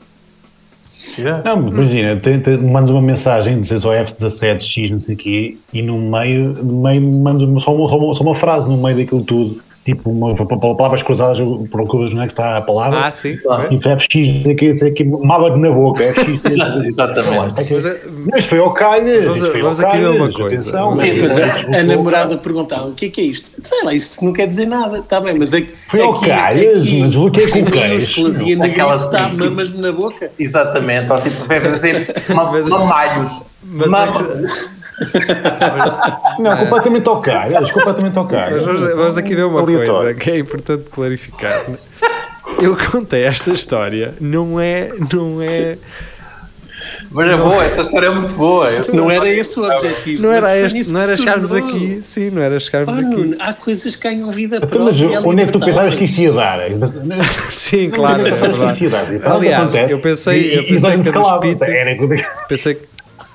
[1.43, 5.81] Não, imagina, te- te- mandas uma mensagem, dizes ao F17X, não sei o quê, e
[5.81, 9.23] no meio, no meio mandas só, uma, só, uma, só uma frase no meio daquilo
[9.23, 9.61] tudo,
[9.93, 11.37] tipo uma, pa- pa- palavras cruzadas,
[11.71, 13.37] procuras onde é que está a palavra, Ah, sim.
[13.37, 13.73] Claro.
[13.73, 16.03] e FX, não sei o quê, não sei o quê, mala-te na boca,
[16.85, 17.53] Exatamente.
[17.73, 18.01] Mas, é-
[18.45, 20.55] foi ao calhas, Vamos- foi vamos aqui ver calhas, uma coisa.
[20.69, 23.49] atenção, Mas a, namorada perguntava o que é que é isto?
[23.63, 27.15] Sei lá, isso não quer dizer nada, está bem, mas aqui, Foi ao calhas, mas
[27.15, 28.51] o que é que o minúsculas e
[29.05, 30.31] está mamas na boca.
[30.39, 31.11] Exatamente.
[31.11, 32.51] Ou tipo, vai dizer ma-
[34.05, 34.78] Mas-
[36.39, 38.63] mas é Não, completamente ao calhas, completamente ao Mas calhas.
[38.63, 39.93] vamos, vamos aqui ver uma Aleatório.
[39.93, 41.69] coisa que é importante clarificar.
[41.69, 41.77] né?
[42.61, 44.91] Eu contei esta história, não é.
[45.13, 45.77] Não é.
[47.11, 48.69] Mas é boa, essa história é muito boa.
[48.71, 50.23] Eu- Não era esse o objetivo.
[50.23, 51.69] Não era este, não era chegarmos tornou.
[51.69, 51.99] aqui.
[52.01, 53.35] Sim, não era chegarmos Oh, aqui.
[53.39, 55.21] Há coisas que ganham vida Então, mas própria.
[55.27, 56.59] onde é que tu pensavas que isso ia dar?
[57.51, 58.89] Sim, claro, é verdade.
[59.25, 61.27] Aliás, eu pensei- eu pensei que a dos
[62.47, 62.88] Pensei, que-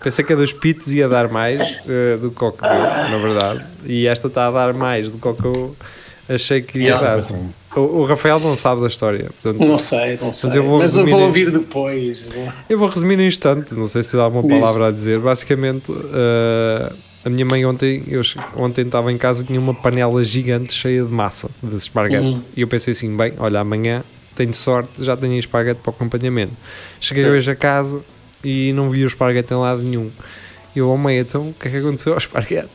[0.05, 3.19] pensei que a dos Pits ia dar mais eh, do que o que deu, na
[3.19, 3.65] verdade.
[3.85, 5.77] E esta está a dar mais do que o que eu
[6.29, 7.17] achei que iria Yeah.
[7.23, 7.33] dar.
[7.77, 9.31] O, o Rafael não sabe da história.
[9.43, 10.51] Portanto, Não sei, não sei.
[10.57, 12.25] eu vou Mas eu vou em- ouvir depois.
[12.69, 14.53] Eu vou resumir num instante, não sei se dá alguma Diz.
[14.61, 15.19] palavra a dizer.
[15.19, 16.93] Basicamente, eh,
[17.25, 18.23] a minha mãe ontem, eu,
[18.57, 22.25] ontem estava em casa e tinha uma panela gigante cheia de massa, de esparguete.
[22.25, 22.43] Uhum.
[22.57, 24.05] E eu pensei assim: bem, olha, amanhã
[24.37, 26.53] tenho sorte, já tenho esparguete para o acompanhamento.
[27.01, 28.01] Cheguei hoje a casa
[28.45, 30.11] e não vi o esparguete em lado nenhum.
[30.75, 32.69] Eu, oh então o que é que aconteceu ao esparguete?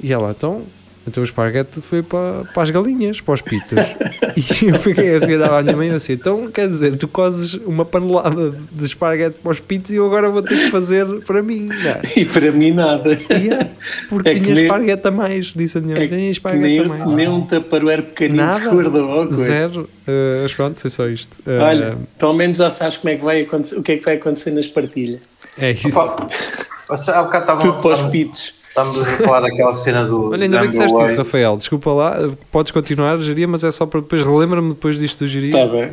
[0.00, 0.66] E ela, então.
[1.06, 3.72] Então o esparguete foi para, para as galinhas, para os pitos.
[4.62, 7.54] e eu fiquei assim a dar à minha mãe assim, então quer dizer, tu cozes
[7.54, 11.42] uma panelada de esparguete para os pitos e eu agora vou ter que fazer para
[11.42, 11.66] mim.
[11.68, 11.90] Não.
[11.90, 12.00] é?
[12.16, 13.10] E para mim nada.
[13.12, 13.70] E é,
[14.08, 16.64] porque É que tinha nem- esparguete a mais, disse a minha mãe, É tinha esparguete
[16.66, 17.06] nem, a mais.
[17.12, 19.26] nem um taparoeiro pequenino Nada, que guardou.
[19.26, 19.44] coisa.
[19.44, 19.80] zero.
[20.06, 21.36] Uh, mas pronto, foi só isto.
[21.46, 24.04] Uh, Olha, pelo menos já sabes como é que vai acontecer, o que é que
[24.04, 25.34] vai acontecer nas partilhas.
[25.58, 25.88] é isso.
[26.88, 28.54] Você, há bocado estava- Tudo para os pitos.
[28.74, 30.30] Estamos a falar daquela cena do.
[30.30, 31.56] Olha, ainda bem que disseste isso, Rafael.
[31.58, 32.16] Desculpa lá,
[32.50, 35.48] podes continuar, Geria, mas é só para depois relembra-me depois disto do Geria.
[35.62, 35.92] Está bem.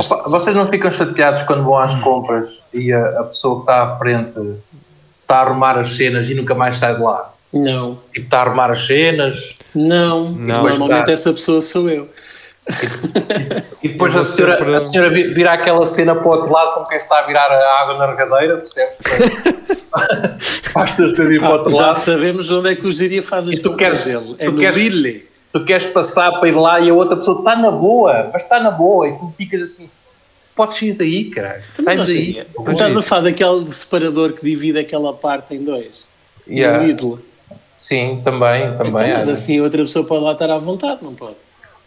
[0.00, 3.82] Opa, Vocês não ficam chateados quando vão às compras e a, a pessoa que está
[3.82, 4.32] à frente
[5.20, 7.30] está a arrumar as cenas e nunca mais sai de lá?
[7.52, 10.30] Não, Tipo, está a arrumar as cenas não.
[10.30, 10.62] Não.
[10.62, 11.12] Normalmente Está.
[11.12, 12.08] essa pessoa sou eu.
[13.82, 16.74] e depois a senhora, sempre- a senhora vi- vira aquela cena para o outro lado
[16.74, 18.96] como quem está a virar a água na regadeira, percebes?
[20.72, 21.94] Faz as tuas coisas o Ah, outro já lado.
[21.96, 24.32] sabemos onde é que o Geria faz as E queres- dele.
[24.40, 25.24] É tu no queres- Lidl.
[25.52, 28.58] Tu queres passar para ir lá e a outra pessoa está na boa, mas está
[28.58, 29.90] na boa e tu ficas assim,
[30.56, 32.42] podes sair daí, caralho, sai daí.
[32.56, 36.06] Tu estás a falar daquele separador que divide aquela parte em dois.
[36.48, 36.82] Yeah.
[37.02, 37.18] No.
[37.76, 39.08] Sim, também, também.
[39.08, 39.32] Então, mas é.
[39.32, 41.36] assim outra pessoa pode lá estar à vontade, não pode?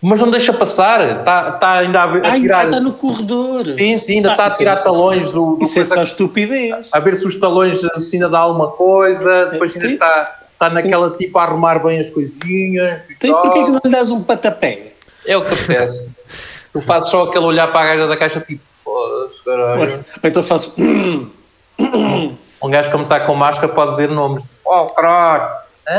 [0.07, 2.65] Mas não deixa passar, está tá ainda a, a Ah, tirar.
[2.65, 3.63] está no corredor.
[3.65, 5.55] Sim, sim, ainda Ah, está a isso tirar é- talões do.
[5.55, 6.89] do Isso é coisa- só estupidez.
[6.93, 11.09] A ver se os talões assim ainda dá alguma coisa, depois ainda está, está naquela
[11.17, 13.07] tipo a arrumar bem as coisinhas.
[13.19, 13.41] Tem, tal.
[13.41, 14.93] porquê que não lhe dás um patapé?
[15.25, 16.15] É o que acontece.
[16.71, 20.05] tu fazes só aquele olhar para a gaja da caixa tipo, foda-se, caralho.
[20.21, 20.71] Ou então faço.
[22.63, 25.49] Um gajo como está com máscara pode dizer nomes, oh caralho.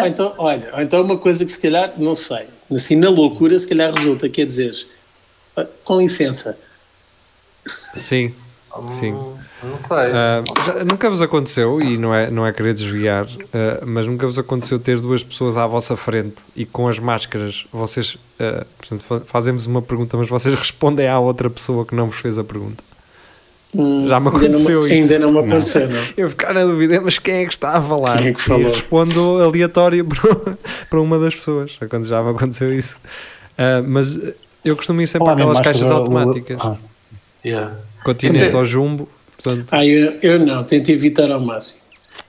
[0.00, 3.58] Ou então, olha, ou então uma coisa que se calhar, não sei, assim na loucura,
[3.58, 4.74] se calhar resulta, quer dizer,
[5.56, 6.58] ah, com licença,
[7.96, 8.32] Sim,
[8.88, 9.12] sim.
[9.62, 9.96] Não sei.
[10.12, 14.26] Ah, já- nunca vos aconteceu, e não é, não é querer desviar, ah, mas nunca
[14.26, 19.02] vos aconteceu ter duas pessoas à vossa frente e com as máscaras vocês, ah, portanto,
[19.02, 22.44] fa- fazemos uma pergunta, mas vocês respondem à outra pessoa que não vos fez a
[22.44, 22.84] pergunta.
[23.74, 24.94] Hum, Já me ainda não aconteceu isso.
[24.94, 26.02] Ainda não me aconteceu, não.
[26.16, 28.18] Eu ficar na dúvida, mas quem é que está a falar?
[28.18, 28.62] Quem é que falou?
[28.68, 30.56] E respondo aleatório para,
[30.88, 31.76] para uma das pessoas.
[31.90, 32.96] Quando já me aconteceu isso.
[33.58, 34.18] Ah, mas
[34.64, 36.58] eu costumo ir sempre àquelas máscara, caixas automáticas.
[36.60, 36.76] ah,
[37.44, 37.74] Yeah.
[38.04, 39.08] Continente é- ou jumbo.
[39.40, 41.80] Portanto, Ah, eu, eu não, tento evitar ao máximo.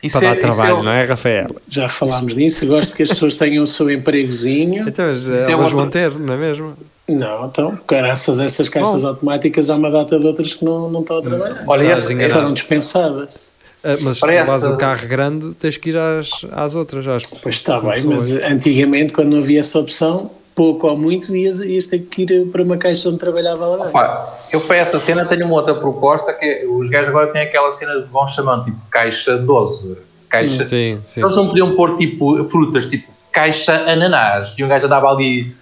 [0.04, 1.48] Isso para é- dar trabalho, é- não é, Rafael?
[1.68, 4.88] Já falámos nisso, gosto que as pessoas tenham o seu empregozinho.
[4.88, 6.76] Então, mas Isso é elas uma- vão ter, não é mesmo?
[7.08, 9.10] Não, então, graças a essas caixas Bom.
[9.10, 11.64] automáticas, há uma data de outras que não, não estão a trabalhar.
[11.68, 12.34] Olha, Estás essa, enganado.
[12.40, 13.54] Foram dispensadas.
[13.84, 17.08] Ah, mas Para se essa- levas o carro grande, tens que ir às, às outras.
[17.08, 21.60] Às, Pois está bem, mas antigamente, quando não havia essa opção, pouco ou muito, ias,
[21.62, 23.92] ias ter que ir para uma caixa onde trabalhava alguém.
[23.92, 27.44] Pá, eu para essa cena tenho uma outra proposta que é, os gajos agora têm
[27.44, 29.98] aquela cena de vão chamando tipo caixa 12.
[30.28, 30.66] Caixa.
[30.66, 31.22] Sim, sim.
[31.22, 34.56] Eles não podiam pôr tipo frutas, tipo caixa ananás.
[34.58, 35.56] E um gajo andava ali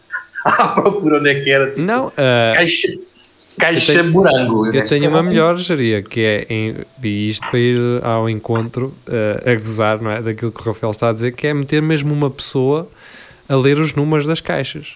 [0.45, 1.67] à procura onde é que era.
[1.71, 2.88] Tipo, Não, ah, Caixa,
[3.60, 4.67] caixa Eu tenho- morango.
[4.73, 9.51] Eu tenho uma melhor geria, que é em, e isto para ir ao encontro, eh,
[9.51, 10.21] a gozar, não é?
[10.21, 12.88] Daquilo que o Rafael está a dizer, que é meter mesmo uma pessoa
[13.49, 14.93] a ler os números das caixas.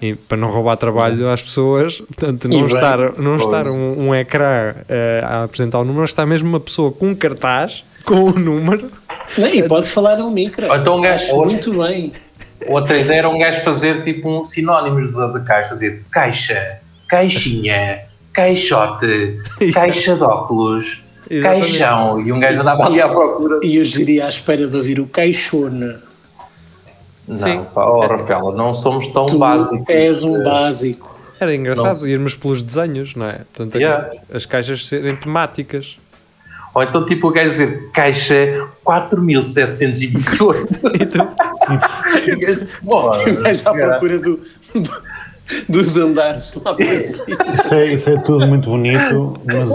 [0.00, 3.42] E para não roubar trabalho às pessoas, portanto, não E bem, estar, não pois.
[3.42, 7.14] estar um, um ecrã eh, a apresentar o número, está mesmo uma pessoa com um
[7.14, 8.90] cartaz com o número.
[9.38, 10.66] Não, e pode falar ao micro.
[10.74, 12.10] Então um gajo- Acho ou- muito bem.
[12.68, 18.02] Outra ideia era um gajo fazer tipo um sinónimos da, da caixa, dizer caixa, caixinha,
[18.32, 19.38] caixote,
[19.72, 21.78] caixa de óculos, Exatamente.
[21.78, 22.20] caixão.
[22.20, 23.60] E um gajo andava ali à procura.
[23.62, 26.00] E eu iria à espera de ouvir o caixona.
[27.26, 27.64] Não, Sim.
[27.72, 29.88] pá, oh, Rafael, não somos tão Tu básicos.
[29.88, 31.12] és um básico.
[31.38, 33.40] Era engraçado irmos pelos desenhos, não é?
[33.52, 34.10] Portanto, Yeah.
[34.32, 35.96] as caixas serem temáticas.
[36.74, 40.80] Ou então tipo o gajo dizer caixa 4728.
[40.94, 44.40] E tu, Boa, Vais à procura do,
[44.74, 45.02] do-
[45.68, 47.36] dos andares lá para cima.
[47.54, 49.72] Isso é, isso é tudo muito bonito, mas uh,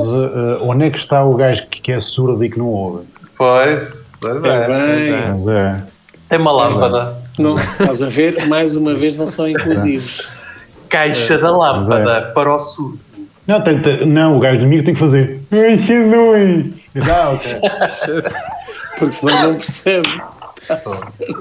[0.63, 3.05] uh, onde é que está o gajo que, que é surdo e que não ouve?
[3.37, 4.67] Pois, pois É é.
[4.67, 5.39] bem.
[5.45, 5.83] Mas é.
[6.29, 7.17] Tem uma lâmpada.
[7.37, 8.47] Não, estás a ver?
[8.47, 10.27] Mais uma vez não são inclusivos.
[10.89, 12.99] Caixa da lâmpada para o surdo.
[13.45, 15.41] Não, tem, tem- não, o gajo do mico tem que fazer.
[15.51, 16.73] Ai, Jesus!
[17.03, 17.59] Ah, ok.
[18.97, 20.07] Porque senão não percebe.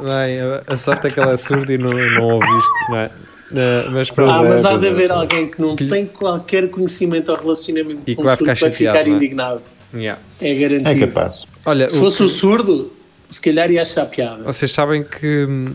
[0.04, 3.10] bem, a- sorte é que ela é surda e não, não ouve isto, não é?
[3.54, 4.32] Eh, mas pronto.
[4.34, 5.12] Ah, mas há pois de é, haver é.
[5.12, 8.66] alguém que não tem qualquer conhecimento ou relacionamento E que com vai o surdo ficar
[8.66, 9.16] vai chateado, ficar não é?
[9.16, 9.62] indignado.
[9.94, 10.20] Yeah.
[10.40, 11.06] É É garantido.
[11.12, 11.36] capaz.
[11.64, 12.92] Olha, Se o fosse que- o surdo,
[13.28, 14.42] se calhar ia achar piada.
[14.42, 15.72] vocês sabem que hum,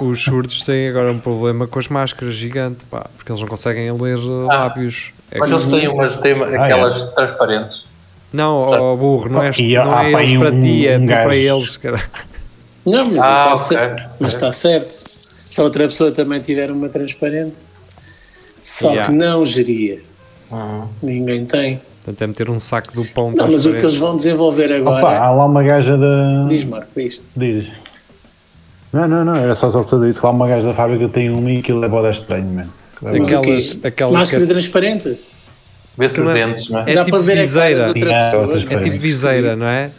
[0.00, 3.90] os surdos têm agora um problema com as máscaras gigante, pá, porque eles não conseguem
[3.92, 4.64] ler uh, Ah.
[4.64, 5.12] lábios.
[5.30, 7.85] É Mas que- eles têm umas, têm aquelas transparentes.
[8.32, 11.06] Não, ó burro, não é, E não é eles para um- ti, é um tu
[11.06, 11.32] para gajo.
[11.34, 12.02] eles, cara.
[12.84, 13.56] Não, mas Ah, está ok.
[13.56, 14.10] certo.
[14.20, 14.90] Mas está certo.
[14.90, 17.54] Se a outra pessoa também tiver uma transparente.
[18.60, 19.06] Só Yeah.
[19.10, 20.00] que não geria.
[20.50, 20.88] Uhum.
[21.02, 21.80] Ninguém tem.
[22.04, 24.98] Portanto, é meter um saco do pão Não, mas o que eles vão desenvolver Opa,
[24.98, 25.18] agora.
[25.18, 26.46] há lá uma gaja da.
[26.48, 27.24] Diz, Marco, isto.
[27.36, 27.66] Diz.
[28.92, 30.20] Não, não, não, era só só fazer isso.
[30.20, 32.72] que Lá uma gaja da fábrica tem uma e aquilo é boda estranho, mano.
[33.04, 35.18] Aquelas, aquelas que Máscara é, transparente.
[35.98, 36.90] Vê-se os é- dentes, não é?
[36.90, 37.92] é Dá tipo viseira.
[37.94, 38.42] pessoa.
[38.42, 39.90] outras é tipo viseira, não é?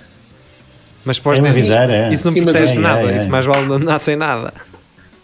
[1.04, 2.14] Mas para os É viseira, é.
[2.14, 3.18] isso não Sim, protege é, nada, é, é.
[3.18, 4.54] isso mais vale não andar sem nada.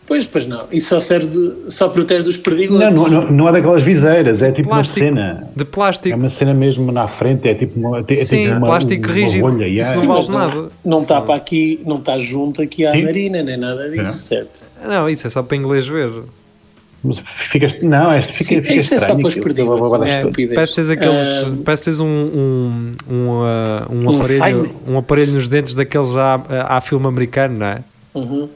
[0.06, 0.66] Pois, pois não.
[0.72, 2.86] Isso só serve de, só protege dos perdigotos.
[2.98, 5.00] Não, não, não, não é daquelas viseiras, é tipo Plástico.
[5.06, 5.48] uma cena.
[5.56, 6.18] De É plástico.
[6.18, 8.00] uma cena mesmo na frente, é tipo uma.
[8.00, 9.48] É tipo Sim, uma, plástico uma rígido.
[9.64, 9.96] Isso yeah.
[9.96, 10.70] não Sim, vale nada.
[10.84, 13.04] não está para aqui, não está junto aqui à Sim.
[13.04, 14.68] narina, nem nada disso, certo?
[14.86, 16.12] Não, isso é só para inglês ver.
[17.04, 17.18] Mas
[17.52, 20.56] ficas, não, é, fica, Sim, fica isso é só estranho para os é estupidez.
[20.56, 21.18] Parece que tens aqueles.
[21.18, 24.76] Ah, parece que tens um, um, um, ah, um Um aparelho, sign.
[24.88, 27.84] um aparelho nos dentes daqueles à, à filme americano, não é?
[28.14, 28.50] uhum.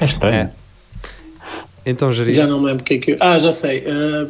[0.00, 0.34] É estranho.
[0.34, 0.50] É.
[1.86, 3.16] Então, Jari, Já não me lembro o que é que eu...
[3.20, 3.84] Ah, já sei.
[3.86, 4.28] Ah,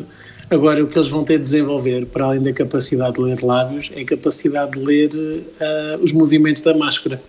[0.51, 3.93] agora, o que eles vão ter de desenvolver, para além da capacidade de ler lábios,
[3.97, 5.11] é a capacidade de ler
[5.61, 7.23] ah, os movimentos da máscara.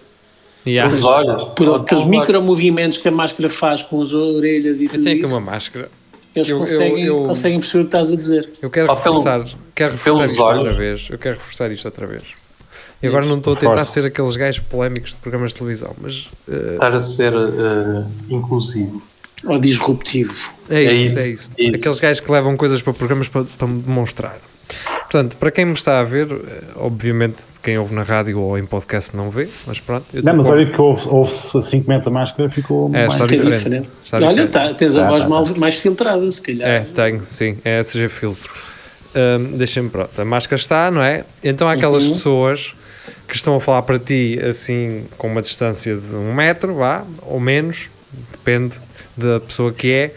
[0.65, 0.91] Yeah.
[0.93, 1.43] Os olhos.
[1.55, 5.15] Por Ou aqueles micromovimentos que a máscara faz com as orelhas e eu tudo tenho
[5.17, 5.89] aqui isso, uma máscara.
[6.35, 8.49] eles eu- eu- conseguem, eu- conseguem perceber o que estás a dizer.
[8.61, 10.61] Eu quero Ou pelo- reforçar, quero reforçar isto olhos.
[10.63, 11.07] outra vez.
[11.09, 12.23] Eu quero reforçar isto outra vez.
[13.03, 16.27] E agora não estou a tentar ser aqueles gajos polémicos de programas de televisão, mas
[16.49, 19.03] eh, Estar a ser eh, inclusivo.
[19.45, 20.49] Ou disruptivo.
[20.69, 21.53] é, É isso, isso, é isso.
[21.75, 21.81] isso.
[21.83, 24.39] Aqueles gajos que levam coisas para programas para, para me demonstrar.
[25.15, 28.65] Portanto, para quem me está a ver, eh, obviamente quem ouve na rádio ou em
[28.65, 30.05] podcast não vê, mas pronto.
[30.13, 33.13] eu Não, mas olha que ouve- ouve-se assim que mete a máscara, ficou É, mais.
[33.13, 33.57] está Que diferente.
[33.63, 33.89] diferente.
[34.03, 34.51] Está Olha, diferente.
[34.51, 36.67] tá, tens a Tá, voz tá, mal- mais filtrada, se calhar.
[36.69, 38.51] É, tenho, sim, é SG Filtro.
[39.15, 41.23] Ahm, Deixa-me pronto, a máscara está, não é?
[41.41, 42.11] Então há aquelas Uhum.
[42.11, 42.73] pessoas
[43.25, 47.39] que estão a falar para ti assim com uma distância de um metro, vá, ou
[47.39, 47.89] menos,
[48.33, 48.73] depende
[49.15, 50.13] da pessoa que é.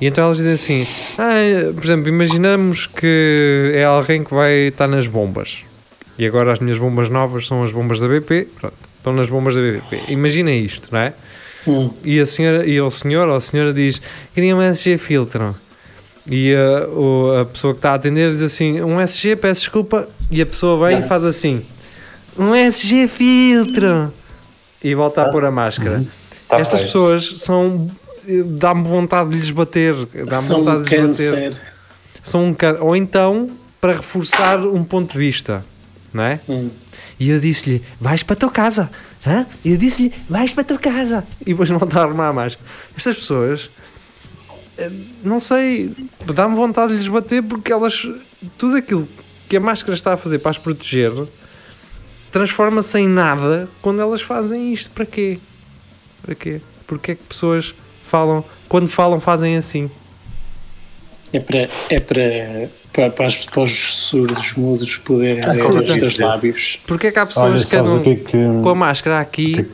[0.00, 0.86] E então elas dizem assim:
[1.18, 5.58] ah, por exemplo, imaginamos que é alguém que vai estar nas bombas.
[6.18, 8.48] E agora as minhas bombas novas são as bombas da BP.
[8.60, 10.04] Pronto, estão nas bombas da BP.
[10.08, 11.12] Imagina isto, não é?
[11.66, 11.90] Hum.
[12.04, 14.00] E a senhora, e o senhor ou a senhora diz:
[14.34, 15.54] queria um SG filtro.
[16.30, 20.08] E a, o- a pessoa que está a atender diz assim: um SG, peço desculpa.
[20.30, 21.64] E a pessoa vem e faz assim:
[22.38, 24.12] um SG filtro.
[24.82, 26.04] E volta a pôr a máscara.
[26.48, 26.86] Tá Estas feio.
[26.86, 27.88] pessoas são.
[28.44, 29.94] Dá-me vontade de lhes bater.
[29.94, 31.50] Dá-me vontade um de lhes bater.
[31.50, 31.56] câncer.
[32.22, 32.76] São um can...
[32.80, 35.64] Ou então, para reforçar um ponto de vista,
[36.12, 36.40] não é?
[36.48, 36.70] Hum.
[37.18, 38.90] E eu disse-lhe: vais para a tua casa.
[39.26, 39.46] Hã?
[39.64, 41.24] E eu disse-lhe: vais para a tua casa.
[41.40, 42.68] E depois volta a armar a máscara.
[42.96, 43.70] Estas pessoas,
[44.76, 44.90] eh,
[45.22, 45.94] não sei,
[46.34, 48.06] dá-me vontade de lhes bater porque elas,
[48.56, 49.08] tudo aquilo
[49.48, 51.12] que a máscara está a fazer para as proteger,
[52.30, 54.90] transforma-se em nada quando elas fazem isto.
[54.90, 55.38] Para quê?
[56.22, 56.60] Para quê?
[56.86, 57.74] Porque é que pessoas
[58.08, 59.90] falam, quando falam, fazem assim?
[61.32, 65.92] É para, é para, para, para, as- para os surdos mudos poderem ver coisa.
[65.92, 66.78] os teus lábios.
[66.86, 68.32] Porque é que há Olha, pessoas que sabes andam que é que.
[68.62, 69.68] com a máscara aqui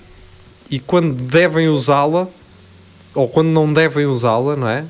[0.70, 2.26] e quando devem usá-la
[3.14, 4.84] ou quando não devem usá-la, não é?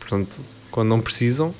[0.00, 0.40] portanto,
[0.72, 1.54] quando não precisam,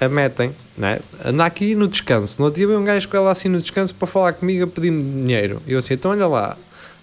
[0.00, 1.00] a metem, não é?
[1.24, 2.36] Anda aqui no descanso.
[2.38, 4.66] No outro dia veio um gajo com ela assim no descanso para falar comigo a
[4.66, 5.60] pedir-me dinheiro.
[5.66, 6.56] E eu assim, então olha lá,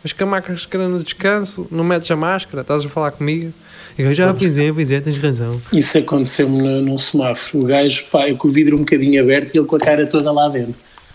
[0.03, 3.53] mas com a máscara no descanso, não metes a máscara, estás a falar comigo?
[3.97, 5.61] E eu já, pois é, pois é, tens razão.
[5.71, 7.63] Isso aconteceu-me no- num semáforo.
[7.63, 10.05] O gajo, pá, eu com o vidro um bocadinho aberto e ele com a cara
[10.07, 10.73] toda lá dentro.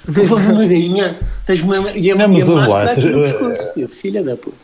[0.09, 3.73] Devagarinho, tens uma, e a, Não, e a máscara aqui no eh, pescoço.
[3.77, 4.57] Eu, Filha da puta.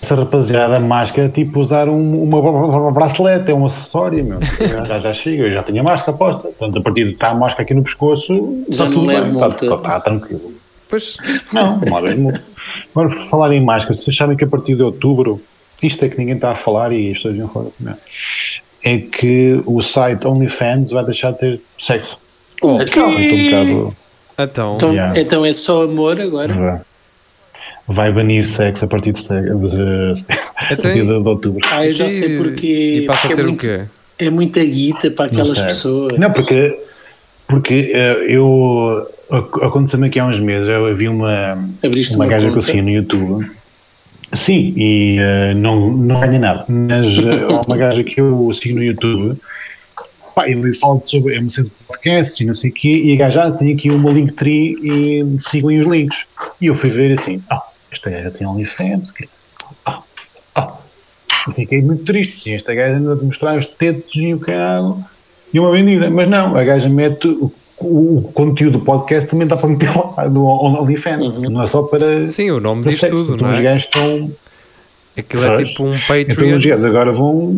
[0.00, 4.38] Essa rapaziada, a máscara é tipo usar um, uma bra- bracelete, é um acessório, meu.
[4.86, 6.42] Já, já chega, eu já tenho a máscara posta.
[6.48, 9.64] Portanto, a partir de estar a máscara aqui no pescoço, Já está tudo bem, multa.
[9.64, 10.52] está, está tranquilo.
[10.88, 11.16] Pois,
[11.52, 11.80] Não.
[11.86, 12.14] Agora,
[12.94, 15.40] por falar em máscara, vocês sabem que a partir de outubro,
[15.82, 17.94] isto é que ninguém está a falar e as pessoas iam falar também,
[18.82, 22.16] é que o site OnlyFans vai deixar de ter sexo.
[22.62, 23.20] O Então, quê?
[23.22, 23.96] estou um bocado.
[24.38, 25.20] então, Então, Yeah.
[25.20, 26.54] então é só amor agora?
[26.54, 26.80] Vai.
[27.90, 31.60] Vai banir sexo a partir de, a Então, partir de, outubro.
[31.64, 32.66] Ah, eu já sei porque.
[32.66, 33.86] E passa porque a ter é o muito, quê?
[34.18, 36.12] É muita guita para aquelas pessoas.
[36.18, 36.78] Não, porque,
[37.48, 42.30] porque eh, eu ac- aconteceu-me aqui há uns meses, eu vi uma, Abriste uma uma
[42.30, 43.50] gaja que eu segui no YouTube.
[44.34, 48.84] Sim, e eh, não, não ganha nada, mas há uma gaja que eu sigo no
[48.84, 49.36] YouTube.
[50.34, 53.16] Pá, eu falo sobre uma cena de podcast e não sei o quê, e a
[53.16, 56.28] gaja ah, tem aqui uma Linktree e sigam os links.
[56.60, 59.10] E eu fui ver assim, ah, esta gaja tem OnlyFans,
[59.86, 60.00] ah,
[60.54, 60.74] ah.
[61.48, 65.02] E fiquei muito triste, sim, esta gaja anda a mostrar os tetos e o caralho
[65.52, 69.56] e uma vendida, mas não, a gaja mete o, o- conteúdo do podcast também dá
[69.56, 71.50] para meter lá no OnlyFans, Uhum.
[71.50, 72.26] não é só para.
[72.26, 73.16] Sim, o nome diz sexo.
[73.16, 73.62] tudo, então não os é?
[73.62, 74.32] gajos estão.
[75.16, 75.68] Aquilo é Pois.
[75.68, 76.58] tipo um Então os Patreon.
[76.60, 77.56] gajos agora vão.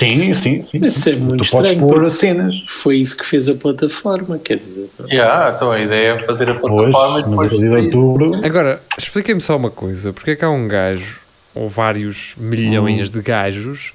[0.00, 0.78] Sim, sim, sim.
[0.84, 2.54] Isso é muito tu estranho, pôr cenas.
[2.66, 4.90] Foi isso que fez a plataforma, quer dizer.
[5.08, 7.60] Yeah, então a ideia é fazer a Pois, plataforma e mas a depois.
[7.60, 8.40] de outubro.
[8.44, 11.20] Agora, expliquem-me só uma coisa: porque é que há um gajo,
[11.54, 13.92] ou vários milhões de gajos,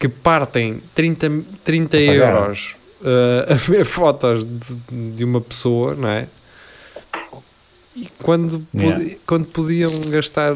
[0.00, 1.30] que partem 30,
[1.62, 2.34] 30 A pagar.
[2.34, 6.26] euros uh, a ver fotos de, de uma pessoa, não é?
[7.94, 9.14] E quando, Yeah.
[9.26, 10.52] quando podiam gastar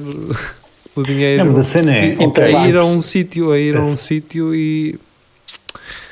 [0.96, 4.98] o dinheiro Não, é, a ir a um sítio, a ir a um sítio e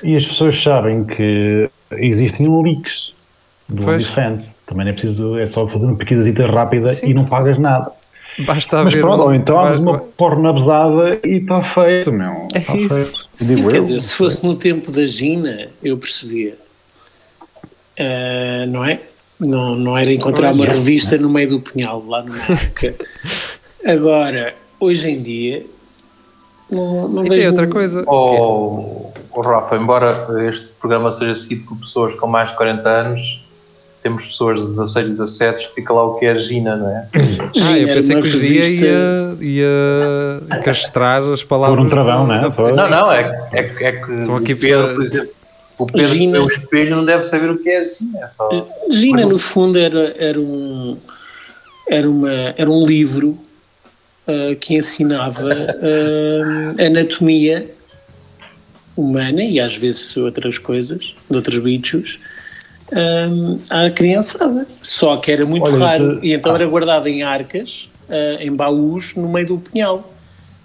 [0.02, 3.12] E as pessoas sabem que existem leaks
[3.68, 3.88] do.
[3.88, 4.44] OnlyFans.
[4.66, 7.10] Também não é preciso, é só fazer uma pesquisita rápida Sim.
[7.10, 7.92] e não pagas nada.
[8.46, 9.00] Basta Mas haver.
[9.02, 12.48] pronto, um- ou então uma porno abusada e está feito, meu.
[12.54, 12.94] É Está isso.
[12.94, 13.26] feito.
[13.30, 13.80] Sim, Digo quer eu.
[13.82, 16.56] dizer, se fosse no tempo da Gina, eu percebia.
[17.98, 19.00] Ah, não é?
[19.44, 22.94] Não, não era encontrar uma revista no meio do punhal, lá no Marca.
[23.84, 25.66] Agora, hoje em dia,
[26.70, 27.50] não, não E tem vejo.
[27.50, 28.04] outra nenhum- coisa.
[28.06, 33.44] Oh, oh, Rafa, embora este programa seja seguido por pessoas com mais de 40 anos,
[34.02, 37.06] temos pessoas de 16, 17 que fica lá o que é a Gina, não é?
[37.14, 38.86] Ah, Gina eu pensei que os dia revista-
[39.40, 41.78] ia, ia castrar as palavras.
[41.78, 42.40] Por um travão, né?
[42.40, 42.74] da- Pois.
[42.76, 45.30] Não, não, é, é, que- é que Estão aqui o Pedro, por exemplo,
[45.78, 48.26] o Pedro que Gina- o espelho não deve saber o que é a Gina, é
[48.26, 48.68] só.
[48.90, 50.96] Gina, no fundo, era, era, um,
[51.88, 53.38] era, uma, era um livro
[54.26, 57.70] ah, que ensinava ah, anatomia
[58.96, 62.18] humana e às vezes outras coisas, de outros bichos,
[63.70, 64.66] à criançada.
[64.82, 66.54] Só que era muito Olha, raro e então ah.
[66.56, 70.08] era guardado em arcas, ah, em baús, no meio do punhal.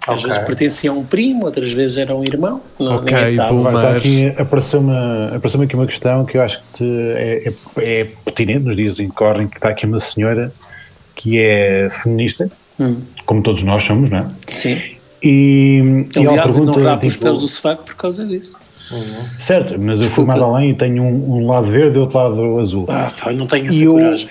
[0.06, 0.30] Às Ok.
[0.30, 2.62] vezes pertencia a um primo, outras vezes era um irmão.
[2.80, 3.56] Não, Ok, ninguém sabe.
[3.56, 3.62] bom.
[3.70, 4.92] Mas- aqui, apareceu-me,
[5.34, 6.84] apareceu-me aqui uma questão que eu acho que
[7.16, 10.52] é, é, é pertinente nos dias em que correm, que está aqui uma senhora
[11.14, 14.26] que é feminista, Hum, como todos nós somos, não é?
[14.52, 14.80] sim.
[15.20, 18.24] E, e ela Aliás, eu não pergunta, rapo os tipo, pelos do sovaco por causa
[18.24, 18.56] disso.
[19.46, 22.60] Certo, mas eu fui mais além e tenho um, um lado verde e outro lado
[22.60, 22.86] azul.
[22.88, 24.28] Ah, pá, não tenho essa E eu- coragem.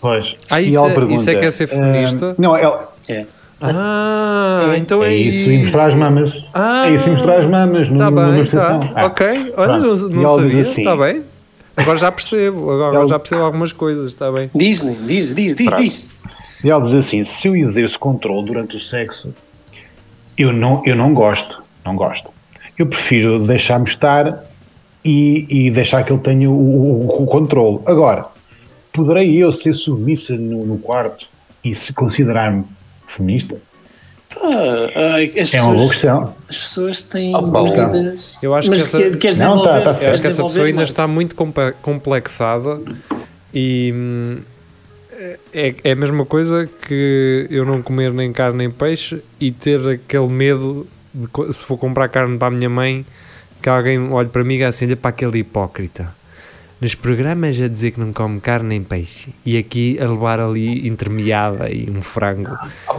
[0.00, 0.34] Pois.
[0.50, 2.30] Ah, E isso é- pergunta, isso é que é ser feminista?
[2.30, 3.24] ah, não, ela, É.
[3.60, 6.32] Ah, então é, é isso, e mostrar as mamas.
[6.54, 8.26] Ah, é isso, e mostrar as mamas Tá numa bem, tá.
[8.28, 8.90] manifestação.
[8.94, 9.26] Ah, ok,
[9.56, 11.22] olha, não, não sabia, assim- está bem.
[11.76, 14.48] Agora já percebo, agora já percebo algumas coisas, está bem.
[14.54, 16.10] Diz-lhe, diz, diz, diz, diz.
[16.64, 19.32] E ela diz assim: se eu exerço controle durante o sexo,
[20.36, 21.62] eu não, eu não gosto.
[21.84, 22.30] Não gosto.
[22.78, 24.44] Eu prefiro deixar-me estar
[25.04, 27.80] e, e deixar que ele tenha o, o, o controle.
[27.86, 28.26] Agora,
[28.92, 31.26] poderei eu ser submissa no, no quarto
[31.64, 32.64] e se considerar-me
[33.16, 33.56] feminista?
[35.36, 36.34] As, É uma boa pessoas, questão.
[36.48, 38.40] as pessoas têm Ah, dúvidas.
[38.42, 39.84] Eu acho Mas que essa- quer- queres Não, tá, desenvolver?
[39.84, 39.90] tá.
[39.90, 41.34] Eu queres acho que essa desenvolver, pessoa ainda está muito
[41.82, 42.80] complexada
[43.52, 44.38] e hum,
[45.52, 49.80] é, é a mesma coisa que eu não comer nem carne nem peixe e ter
[49.88, 50.86] aquele medo
[51.18, 53.04] de se for comprar carne para a minha mãe
[53.60, 56.16] que alguém olhe para mim e diga assim, olha para aquele hipócrita.
[56.80, 60.86] nos programas a dizer que não come carne nem peixe e aqui a levar ali
[60.86, 62.52] intermeada e um frango.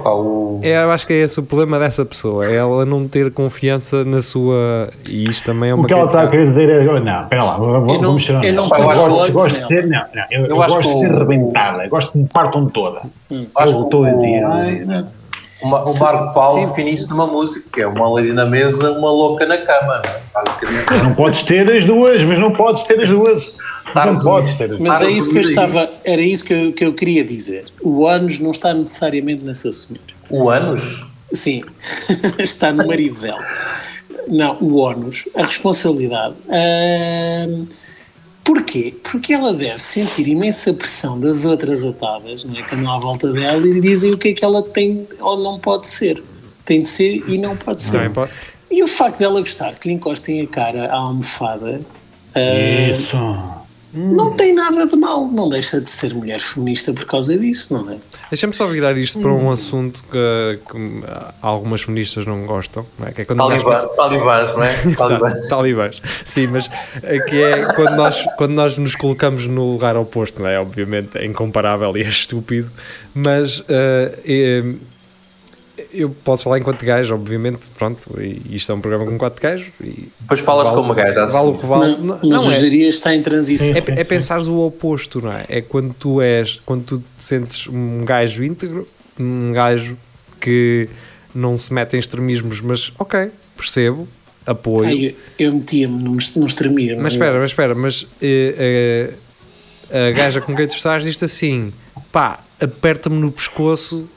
[0.06, 0.60] O...
[0.62, 4.04] É, eu acho que é esse o problema dessa pessoa, é ela não ter confiança
[4.04, 4.90] na sua.
[5.06, 6.84] E isto também é uma O que ela está a querer dizer é.
[7.00, 8.68] Não, espera lá, vamos, Eu não- eu não
[9.32, 9.88] gosto, de ser.
[9.88, 12.28] Não, não, eu, Eu eu acho gosto de ser o- rebentada, eu gosto que me
[12.28, 13.00] partam toda.
[13.56, 15.06] Acho Eu que estou a dizer.
[15.62, 15.68] Não.
[15.68, 18.92] O, Ma- o Marco Paulo define isso numa música, que é uma lady na mesa,
[18.92, 20.22] uma louca na cama, não é?
[20.34, 21.04] basicamente.
[21.04, 23.44] Não podes ter as duas, mas não podes ter as duas.
[23.88, 24.82] Está não podes ter as duas.
[24.82, 27.66] Mas Para é isso que eu estava, era isso que eu, que eu queria dizer.
[27.82, 30.02] O ânus não está necessariamente nesse assumir.
[30.30, 31.06] O ânus?
[31.32, 31.64] Sim,
[32.40, 33.44] está no marido dela.
[34.28, 36.36] Não, o ónus, a responsabilidade.
[36.50, 37.66] Ahm,
[38.54, 38.96] porquê?
[39.04, 42.64] Porque ela deve sentir imensa pressão das outras atadas, não é?
[42.64, 45.40] que andam à volta dela e lhe dizem o que é que ela tem ou
[45.44, 46.24] não pode ser.
[46.66, 48.10] Tem de ser e não pode ser.
[48.10, 48.32] Pode-
[48.72, 51.82] E o facto dela gostar que lhe encostem a cara à almofada
[52.36, 53.59] ah,
[53.94, 55.26] Não tem nada de mal.
[55.28, 57.98] Não deixa de ser mulher feminista por causa disso, não é?
[58.30, 61.04] Deixa-me só virar isto para um assunto que, que
[61.42, 63.12] algumas feministas não gostam, não é?
[63.12, 64.74] Que é quando nós- Talibã, talibãs, não é?
[64.96, 65.34] Talibãs.
[65.40, 66.02] Exato, talibãs.
[66.26, 66.70] Sim, mas
[67.02, 70.60] é que é quando nós, quando nós nos colocamos no lugar oposto, não é?
[70.60, 72.70] Obviamente é incomparável e é estúpido,
[73.14, 74.74] mas eh, eh,
[75.94, 79.68] eu posso falar enquanto gajo, obviamente, pronto, e isto é um programa com quatro gajos
[79.82, 81.34] e Depois falas vale- como gajo, assim.
[81.34, 81.92] Vale o que vale.
[81.98, 83.68] Não, Não, não é, está em transição.
[83.68, 85.46] é, é pensares o oposto, não é?
[85.50, 88.88] É quando tu és, quando tu te sentes um gajo íntegro,
[89.20, 89.98] um gajo
[90.40, 90.88] que
[91.34, 94.08] não se mete em extremismos, mas ok, percebo,
[94.46, 94.86] apoio.
[94.88, 95.06] Ai,
[95.38, 97.02] eu, eu metia-me num, num extremismo.
[97.02, 99.14] Mas espera, mas espera, mas eh,
[99.92, 101.72] eh, a gaja com quem tu estás diz-te assim:
[102.12, 104.08] pá, aperta-me no pescoço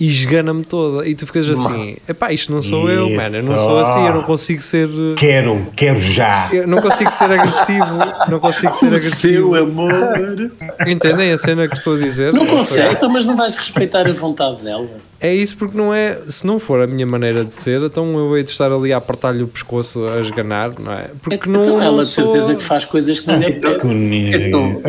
[0.00, 1.06] e esgana-me toda.
[1.06, 4.14] E tu ficas assim: epá, isto não sou eu, mano, eu não sou assim, eu
[4.14, 4.88] não consigo ser.
[4.88, 6.48] eh, Quero, quero já.
[6.52, 7.84] Eu não consigo ser agressivo,
[8.28, 9.52] não consigo ser O agressivo.
[9.52, 10.50] seu amor.
[10.86, 12.32] Entendem a cena que estou a dizer?
[12.32, 14.86] Não seja, consegue, então, mas não vais respeitar a vontade dela.
[15.20, 18.34] É isso porque não é, se não for a minha maneira de ser, então eu
[18.38, 21.10] hei de estar ali a apertar-lhe o pescoço a esganar, não é?
[21.22, 24.34] Porque não, então ela não de sou- certeza que faz coisas que não lhe apetece.
[24.34, 24.80] É tu,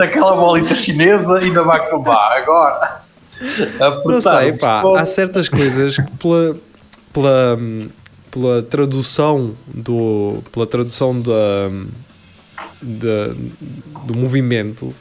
[0.00, 2.38] é aquela bolita chinesa e ainda vai acabar.
[2.38, 3.04] Agora.
[4.04, 6.56] Não sei, pá, há certas coisas que pela,
[7.12, 7.58] pela,
[8.30, 11.68] pela tradução do pela tradução da,
[12.82, 13.34] da-
[14.04, 14.94] do movimento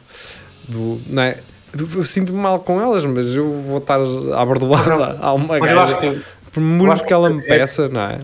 [0.67, 1.39] do, não é?
[1.77, 5.79] Eu sinto-me mal com elas, mas eu vou estar a bordoar a uma Mas eu
[5.79, 6.21] acho gaja que
[6.51, 8.19] por muito acho que ela me que é- peça, não é?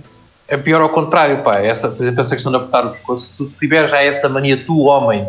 [0.47, 1.59] é pior ao contrário, pá.
[1.59, 3.26] Essa, por exemplo, essa questão de apertar o pescoço.
[3.26, 5.24] Se tu tiver já essa mania, tu, homem,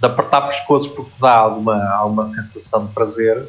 [0.00, 3.44] de apertar pescoços porque te dá alguma, alguma sensação de prazer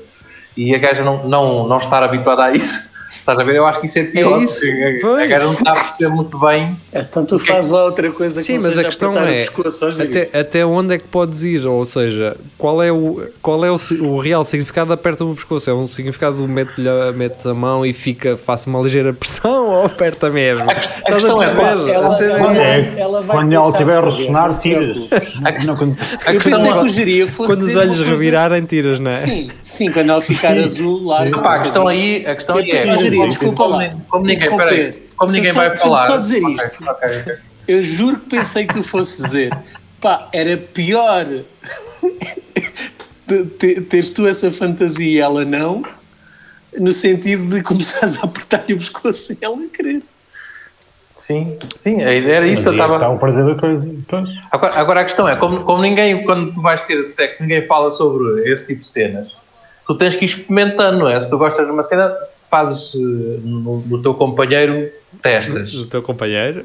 [0.56, 3.56] e a gaja não, não, não estar habituada a isso, estás a ver?
[3.56, 4.42] Eu acho que isso é pior.
[4.42, 4.60] isso,
[5.02, 6.76] porque a- a, não está a perceber muito bem.
[6.94, 10.66] Então tu fazes lá outra coisa que Sim, não mas a questão é até, até
[10.66, 11.66] onde é que podes ir?
[11.68, 15.70] Ou seja, qual é o, qual é o, o real significado de aperta-me o pescoço?
[15.70, 19.70] É um significado do mete-lhe a, mete a mão e fica, faça uma ligeira pressão
[19.70, 20.70] ou aperta mesmo?
[20.70, 21.92] A a Estás questão é, perceber?
[21.94, 24.98] Ela- A é- ela- É, ela vai quando ela estiver a ressonar, tiras.
[25.44, 29.14] A questão pensei que é, o geria fosse Quando os olhos revirarem, tiras, não é?
[29.16, 31.24] Sim, sim, quando ela ficar azul, lá.
[31.24, 33.96] A questão aí, a questão aí é, Geria, como, desculpa como, lá.
[34.10, 36.08] como ninguém, peraí, como ninguém vai só- falar.
[36.08, 36.84] só dizer isto.
[36.90, 37.36] ok, ok.
[37.68, 39.58] Eu juro que pensei que tu fosses dizer,
[40.00, 41.26] pá, era pior
[43.90, 45.84] teres tu essa fantasia e ela não,
[46.78, 50.02] no sentido de começares a apertar-lhe o pescoço sem ela querer.
[51.18, 52.96] Sim, sim, a ideia era isso que eu estava.
[52.96, 53.96] Está o prazer da coisa.
[54.08, 54.30] Pois.
[54.52, 57.90] Agora, agora a questão é, como, como ninguém, quando tu vais ter sexo, ninguém fala
[57.90, 59.32] sobre esse tipo de cenas,
[59.88, 61.20] tu tens que ir experimentando, não é?
[61.22, 62.14] Se tu gostas de uma cena,
[62.50, 62.98] fazes eh,
[63.44, 64.90] no, no teu companheiro,
[65.22, 65.74] testas.
[65.76, 66.64] O teu companheiro.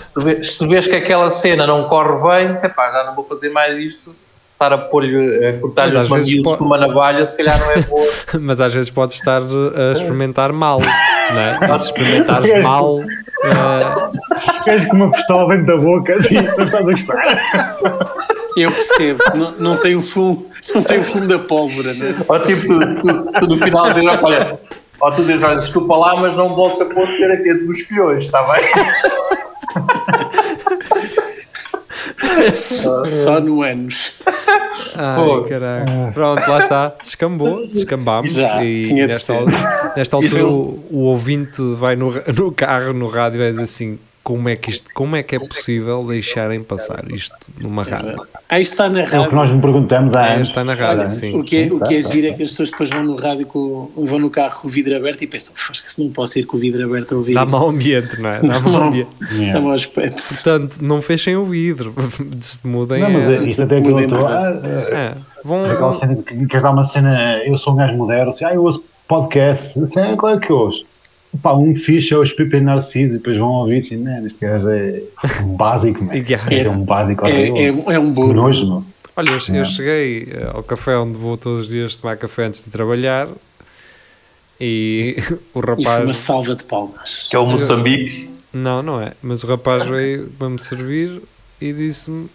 [0.00, 3.24] Se vês, se vês que aquela cena não corre bem, dizes, pá, já não vou
[3.24, 4.14] fazer mais isto,
[4.52, 7.80] estar a pôr-lhe, a cortar-lhe os mamilos pode- com uma navalha, se calhar não é
[7.82, 8.12] boa.
[8.40, 10.80] Mas às vezes podes estar a experimentar mal,
[11.34, 11.58] não é?
[11.74, 16.82] E se experimentares mal, eh, Queres com uma pistola dentro da boca assim, estás a
[16.82, 18.14] gostar.
[18.56, 22.10] Eu percebo, não, não tem o fundo, não tem o fundo da pólvora, não é?
[22.28, 24.58] Ou tipo, tu, tu, tu no final dizes, olha,
[25.00, 27.82] ou tu dizes, olha, desculpa lá, mas não voltes a pôr cera aqui entre os
[27.82, 28.64] colhões, está bem?
[32.54, 34.12] Só, só no ânus.
[34.96, 35.42] Ai, Pô.
[35.42, 36.12] caralho.
[36.12, 36.94] Pronto, lá está.
[37.00, 38.32] Descambou, descambámos.
[38.32, 39.34] Já, e nesta,
[39.96, 43.98] nesta altura o, o ouvinte vai no, no carro, no rádio, e dizer assim:
[44.28, 48.20] como é que isto, como é que é possível deixarem passar isto numa rádio?
[48.46, 49.34] Aí está na É o que rádio.
[49.34, 50.48] nós nos perguntamos há É, anos.
[50.50, 51.34] está na rádio, Olha, sim.
[51.34, 53.46] o que, é, o que é giro é que as pessoas depois vão no rádio
[53.46, 56.44] com, vão no carro com o vidro aberto e pensam, "Fosca, se não posso ir
[56.44, 58.40] com o vidro aberto a ouvir Dá isto." mau ambiente, não é?
[58.42, 59.10] Dá mau ambiente.
[59.50, 60.22] Dá mau aspecto.
[60.34, 61.94] Portanto, não fechem o vidro,
[62.62, 63.00] mudem.
[63.00, 64.22] Não, mas é- isto até outro.
[64.24, 64.60] rádio.
[64.66, 68.32] ah, é, vão, Aquela cena que queres dar uma cena, eu sou um gajo moderno,
[68.32, 69.72] assim, ah, eu ouço podcast,
[70.18, 70.84] qual é que eu ouço?
[71.42, 74.68] Pá, um fixe é os Pipe Narciso e depois vão ouvir assim, não, este gajo
[74.70, 75.02] é
[75.44, 76.14] um básico, man.
[76.16, 76.54] Yeah.
[76.54, 78.32] é um básico É, é, é um burro.
[78.32, 78.74] nojo.
[79.14, 82.62] Olha, eu, eu cheguei eh, ao café onde vou todos os dias tomar café antes
[82.62, 83.28] de trabalhar
[84.60, 85.16] e
[85.54, 86.16] o E foi uma rapaz.
[86.16, 87.26] salva de palmas.
[87.28, 88.30] Que é o Moçambique.
[88.52, 89.12] Não, não é.
[89.22, 91.20] Mas o rapaz veio para me servir
[91.60, 92.28] e disse-me: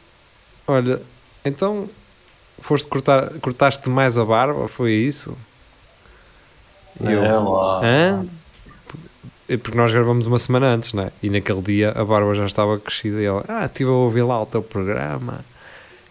[0.67, 1.01] Olha,
[1.43, 1.89] então
[2.59, 4.67] foste cortar, cortaste mais a barba?
[4.67, 5.35] Foi isso?
[7.01, 7.81] E eu, É lá.
[7.83, 8.25] Hã?
[9.47, 11.11] É Porque nós gravamos uma semana antes, não é?
[11.21, 14.41] E naquele dia a barba já estava crescida e ela, ah, estive a ouvir lá
[14.41, 15.43] o teu programa,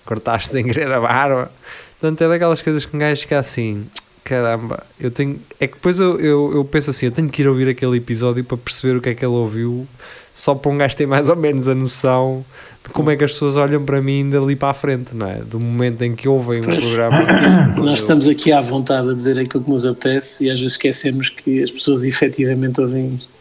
[0.05, 1.51] cortaste sem querer a barba.
[1.99, 3.87] Portanto, é daquelas coisas que um gajo fica assim,
[4.25, 5.41] caramba, eu tenho.
[5.59, 8.45] É que depois eu, eu, eu penso assim, eu tenho que ir ouvir aquele episódio
[8.45, 9.87] para perceber o que é que ele ouviu,
[10.35, 12.45] só para um gajo ter mais ou menos a noção
[12.85, 15.37] de como é que as pessoas olham para mim dali para a frente, não é?
[15.37, 16.85] Do momento em que ouvem um Pois.
[16.85, 17.23] programa.
[17.79, 21.29] Nós estamos aqui à vontade a dizer aquilo que nos apetece e às vezes esquecemos
[21.29, 23.33] que as pessoas efetivamente ouvem isto.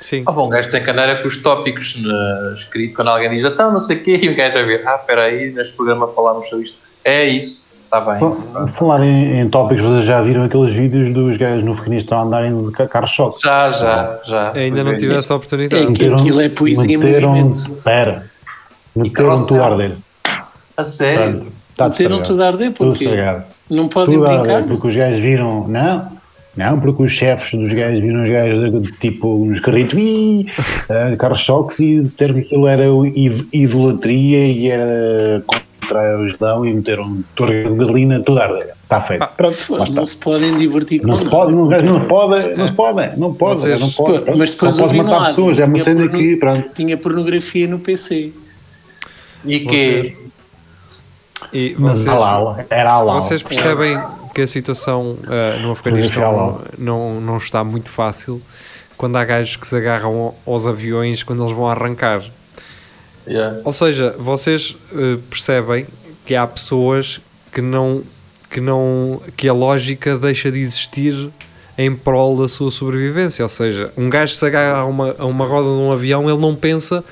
[0.00, 0.22] Sim.
[0.26, 3.30] Ah, bom, um gajo tem que andar é com os tópicos na, escrito quando alguém
[3.30, 5.74] diz, então não sei o quê, e o gajo a ver, ah, espera aí, neste
[5.74, 6.78] programa falámos sobre isto.
[7.02, 8.18] É isso, está bem.
[8.20, 12.64] Por falar em, em tópicos, vocês já viram aqueles vídeos dos gajos no Afeganistão andarem
[12.66, 13.42] de ca- carro-choque?
[13.42, 14.52] Já, já, já.
[14.52, 15.82] Ainda não tive essa oportunidade.
[15.82, 17.54] É que aquilo é poesia em meteram, movimento.
[17.56, 18.24] Espera,
[18.94, 19.92] meteram tudo a arder.
[20.76, 21.46] A sério?
[21.78, 21.90] Meteram
[22.20, 22.22] estragado.
[22.22, 23.08] tudo a arder porque
[23.70, 24.56] não podem Tudo brincar.
[24.56, 26.08] arder, porque os gajos viram, não,
[26.56, 30.46] não, porque os chefes dos gajos viram os gajos de- tipo nos carritos, ih,
[30.88, 35.42] eh, carros-choques e disseram que aquilo era o id- idolatria e era
[35.86, 38.70] contra o Islão e meteram torre de gasolina tudo a arder.
[38.82, 39.26] Está feito.
[39.36, 39.96] Pronto, Pô, lá está.
[39.96, 43.16] Não se podem divertir com Não se pode, não, não se pode, não se pode,
[43.18, 44.18] não pode, Vocês- não pode.
[44.24, 46.68] Pô, mas depois não pode matar lado, pessoas, é uma tinha cena porno- que, pronto.
[46.74, 48.32] Tinha pornografia no PC.
[49.44, 50.16] E que
[51.52, 53.20] E Mas vocês, halal, era halal.
[53.20, 53.98] vocês percebem
[54.34, 58.40] que a situação ah, no Afeganistão não, não está muito fácil
[58.96, 62.22] quando há gajos que se agarram aos aviões quando eles vão arrancar.
[63.26, 63.60] Yeah.
[63.64, 65.86] Ou seja, vocês eh, percebem
[66.26, 67.20] que há pessoas
[67.52, 68.02] que não,
[68.50, 71.30] que não que a lógica deixa de existir
[71.76, 73.42] em prol da sua sobrevivência.
[73.42, 76.28] Ou seja, um gajo que se agarra a uma, a uma roda de um avião,
[76.28, 77.04] ele não pensa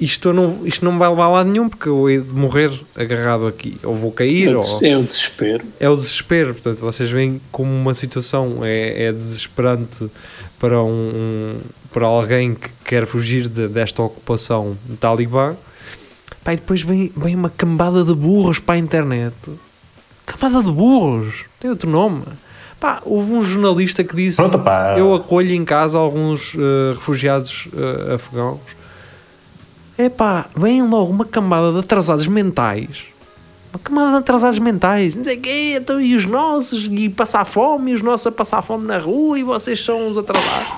[0.00, 3.46] isto não, isto não vai levar a lado nenhum porque eu hei de morrer agarrado
[3.46, 5.64] aqui, ou vou cair, É o, ou é o desespero.
[5.78, 6.54] é o desespero.
[6.54, 10.10] Portanto, vocês veem como uma situação é, é desesperante
[10.58, 11.60] para, um, um-
[11.92, 15.54] para alguém que quer fugir de- desta ocupação talibã.
[16.44, 19.34] Pá, e depois vem, vem uma cambada de burros para a internet.
[20.24, 22.22] Cambada de burros, tem outro nome.
[22.78, 24.94] Pá, houve um jornalista que disse: Pronto, pá.
[24.96, 28.60] Eu acolho em casa alguns eh, refugiados eh, afegãos.
[29.98, 33.02] Epá, vem logo uma camada de atrasados mentais.
[33.72, 35.14] Uma camada de atrasados mentais.
[35.14, 36.86] Não sei o quê, então e os nossos?
[36.90, 40.16] E passar fome, e os nossos a passar fome na rua, e vocês são os
[40.16, 40.72] atrasados.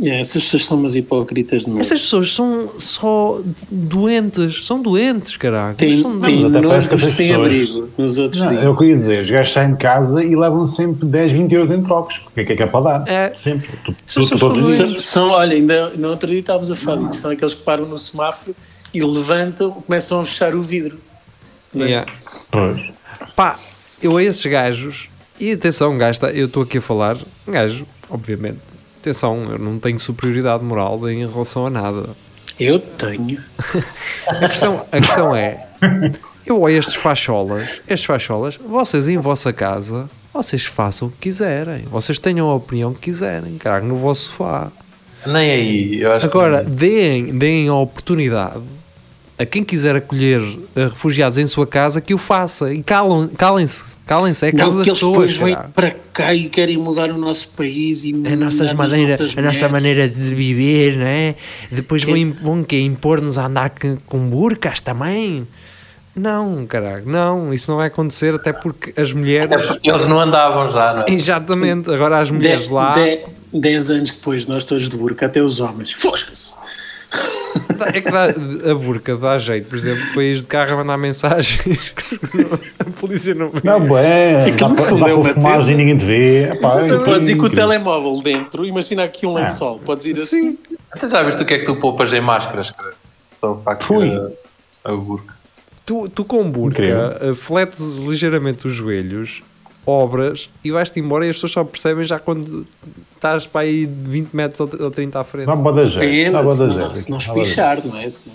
[0.00, 1.80] É, essas pessoas são umas hipócritas de novo.
[1.80, 3.40] Estas pessoas são só
[3.70, 4.64] doentes.
[4.64, 5.74] São doentes, caralho.
[5.76, 7.88] Têm, são dos essas sem abrigo.
[7.98, 8.64] Nos outros Não, dias.
[8.64, 11.32] é o que eu ia dizer, os gajos saem de casa e levam sempre 10,
[11.32, 12.14] 20 euros em trocos.
[12.26, 13.08] O que é que é que é para dar?
[13.08, 13.34] É.
[13.42, 13.68] Sempre.
[13.84, 14.94] Tu, Essas tu, tu, os são.
[15.00, 17.98] São, olha, ainda no outro dia estávamos a falar disso, são aqueles que param no
[17.98, 18.54] semáforo
[18.94, 20.98] e levantam, começam a fechar o vidro.
[21.74, 21.88] Não é?
[21.88, 22.12] Yeah.
[22.52, 22.80] Pois.
[23.34, 23.56] Pá,
[24.00, 25.08] eu a esses gajos,
[25.40, 28.58] e atenção, um gajo está- eu estou aqui a falar, um gajo, obviamente,
[28.98, 32.10] atenção, eu não tenho superioridade moral em relação a nada.
[32.58, 33.42] Eu tenho.
[34.26, 35.66] A questão, a questão é,
[36.44, 41.84] eu a estes facholas, estes facholas, vocês em vossa casa, vocês façam o que quiserem,
[41.90, 44.70] vocês tenham a opinião que quiserem, caralho, no vosso sofá.
[45.26, 46.70] Nem aí, eu acho Agora, que...
[46.70, 48.62] deem, deem a oportunidade
[49.38, 50.40] a quem quiser acolher
[50.74, 52.72] eh, refugiados em sua casa que o faça.
[52.74, 56.34] E calam- calem-se, calem-se, é a casa Não, das que eles depois vêm para cá
[56.34, 59.68] e querem mudar o nosso país e A nossa, mudar as maneira, nossas a nossa
[59.68, 61.34] maneira de viver, não é?
[61.70, 65.46] Depois Que- vão, vão que impor-nos a andar com, com burcas também.
[66.16, 69.52] Não, caralho, não, isso não vai acontecer, até porque as mulheres.
[69.52, 71.12] É porque eles não andavam já, não é?
[71.12, 72.94] Exatamente, agora as mulheres Dez- lá.
[72.94, 75.92] de- Dez anos depois, nós todos de burca, até os homens.
[75.92, 76.56] Fosca-se!
[77.94, 78.24] É que dá,
[78.70, 81.92] a burca dá jeito, por exemplo, para ir de carro a mandar mensagens.
[82.78, 83.60] a polícia não vê.
[83.64, 85.72] Não, bem, Aquilo dá para fundeu dá uma tenda.
[85.72, 86.42] e ninguém te vê.
[86.50, 90.16] Epá, Tu é podes ir com o telemóvel dentro, imagina aqui um lençol, podes ir
[90.18, 90.58] assim.
[90.90, 92.94] Até já viste o que é que tu poupas em máscaras, cara?
[93.28, 94.10] Só para aqui Fui.
[94.84, 95.34] a, a burca.
[95.84, 97.32] Tu, tu com burca, Incrível.
[97.32, 99.42] uh, fletes ligeiramente os joelhos,
[99.88, 102.66] obras e vais-te embora e as pessoas só percebem já quando
[103.14, 105.46] estás para aí de 20 metros ou ou 30 à frente.
[105.46, 105.62] Jeito.
[105.64, 108.10] Dá Depende, boa se da não, se não espichar, não é?
[108.10, 108.34] Se não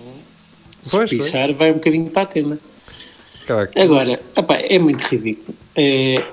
[0.79, 1.11] se Pois, pois.
[1.23, 2.59] espichar, vai um bocadinho para a tenda.
[3.45, 3.81] Caraca.
[3.81, 5.55] Agora, epá, é muito ridículo.
[5.75, 6.23] É,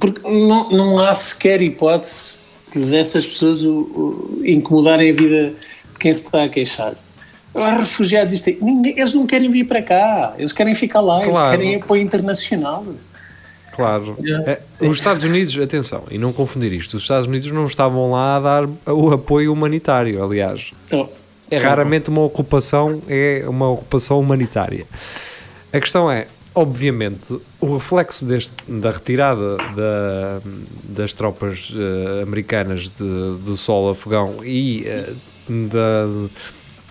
[0.00, 2.38] porque não, não há sequer hipótese
[2.74, 5.50] dessas pessoas o, o- incomodarem a vida
[5.92, 6.94] de quem se está a queixar.
[7.54, 11.22] Agora, refugiados, isto é, ninguém- eles não querem vir para cá, eles querem ficar lá,
[11.22, 11.58] eles Claro.
[11.58, 12.86] querem apoio internacional.
[13.74, 14.16] Claro.
[14.22, 18.10] Yeah, É, os Estados Unidos, atenção, e não confundir isto, os Estados Unidos não estavam
[18.10, 20.72] lá a dar o apoio humanitário, aliás.
[20.86, 21.04] Então,
[21.50, 24.86] É raramente uma ocupação, é uma ocupação humanitária.
[25.72, 30.40] A questão é, obviamente, o reflexo deste, da retirada da-
[30.84, 35.12] das tropas eh, americanas de- do solo afegão e eh,
[35.48, 36.06] da,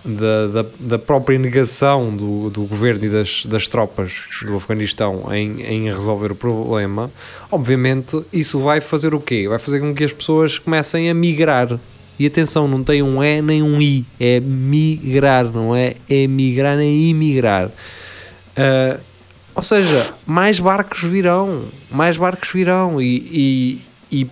[0.04, 5.62] da, da, da própria negação do, do governo e das, das tropas do Afeganistão em,
[5.62, 7.10] em resolver o problema,
[7.50, 9.46] obviamente isso vai fazer o quê?
[9.48, 11.78] Vai fazer com que as pessoas comecem a migrar.
[12.18, 17.08] E atenção, não tem um E nem um I, é migrar, não é emigrar nem
[17.08, 17.70] imigrar.
[18.56, 19.00] Ah,
[19.54, 23.80] ou seja, mais barcos virão, mais barcos virão e,
[24.10, 24.30] e, e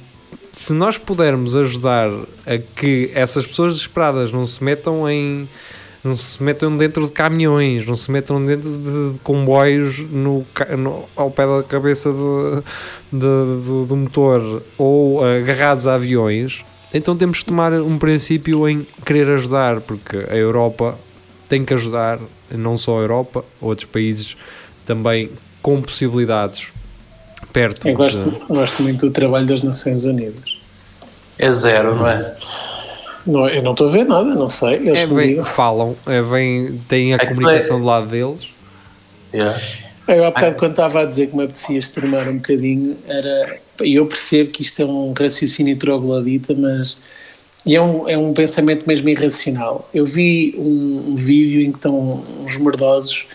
[0.53, 2.09] se nós pudermos ajudar
[2.47, 5.49] a que essas pessoas desesperadas não se metam em
[6.03, 10.47] não se metam dentro de caminhões, não se metam dentro de comboios no,
[10.79, 12.63] no- ao pé da cabeça de-
[13.13, 13.19] de-
[13.67, 19.29] do, do motor ou agarrados a aviões, então temos que tomar um princípio em querer
[19.31, 20.97] ajudar, porque a Europa
[21.49, 22.21] tem que ajudar,
[22.51, 24.37] não só a Europa, outros países
[24.87, 25.31] também
[25.61, 26.69] com possibilidades
[27.53, 30.59] perto eu gosto, de- gosto muito do trabalho das Nações Unidas.
[31.39, 32.37] É zero, não é?
[33.27, 34.75] Não, eu não estou a ver nada, não sei.
[34.77, 35.45] Eles É, digam.
[35.45, 38.49] falam, é, vem, têm a É comunicação é- do lado deles.
[39.35, 39.61] Yeah.
[40.09, 43.59] Eu há bocado quando estava a dizer que me apetecia extremar um bocadinho, era.
[43.85, 46.97] E eu percebo que isto é um raciocínio troglodita, mas.
[47.67, 49.87] E é um, é um pensamento mesmo irracional.
[49.93, 53.27] Eu vi um, um vídeo em que estão uns merdosos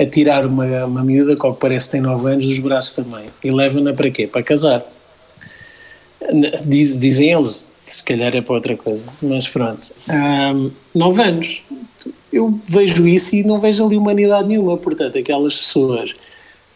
[0.00, 3.26] a tirar uma, uma miúda, que ao que parece tem 9 anos, dos braços também.
[3.44, 4.26] E levam-na para quê?
[4.26, 4.82] Para casar.
[6.64, 9.82] Diz- dizem eles, se calhar é para outra coisa, mas pronto.
[10.08, 11.62] Ahm, 9 anos.
[12.32, 14.76] Eu vejo isso e não vejo ali humanidade nenhuma.
[14.76, 16.14] Portanto, aquelas pessoas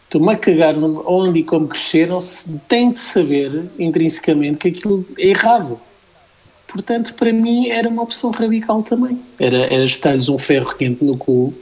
[0.05, 5.29] estão-me a cagar onde e como cresceram, se têm de saber intrinsecamente que aquilo é
[5.29, 5.81] errado.
[6.67, 9.19] Portanto, para mim era uma opção radical também.
[9.39, 11.55] Era, era espetar-lhes um ferro quente no cu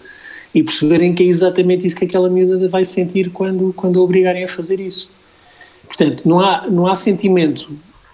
[0.54, 4.44] e perceberem que é exatamente isso que aquela miúda vai sentir quando, quando a obrigarem
[4.44, 5.10] a fazer isso.
[5.86, 7.70] Portanto, não há, não há sentimento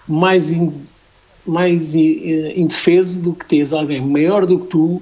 [0.07, 0.81] mais, in-
[1.45, 5.01] mais eh, indefeso do que teres alguém maior do que tu,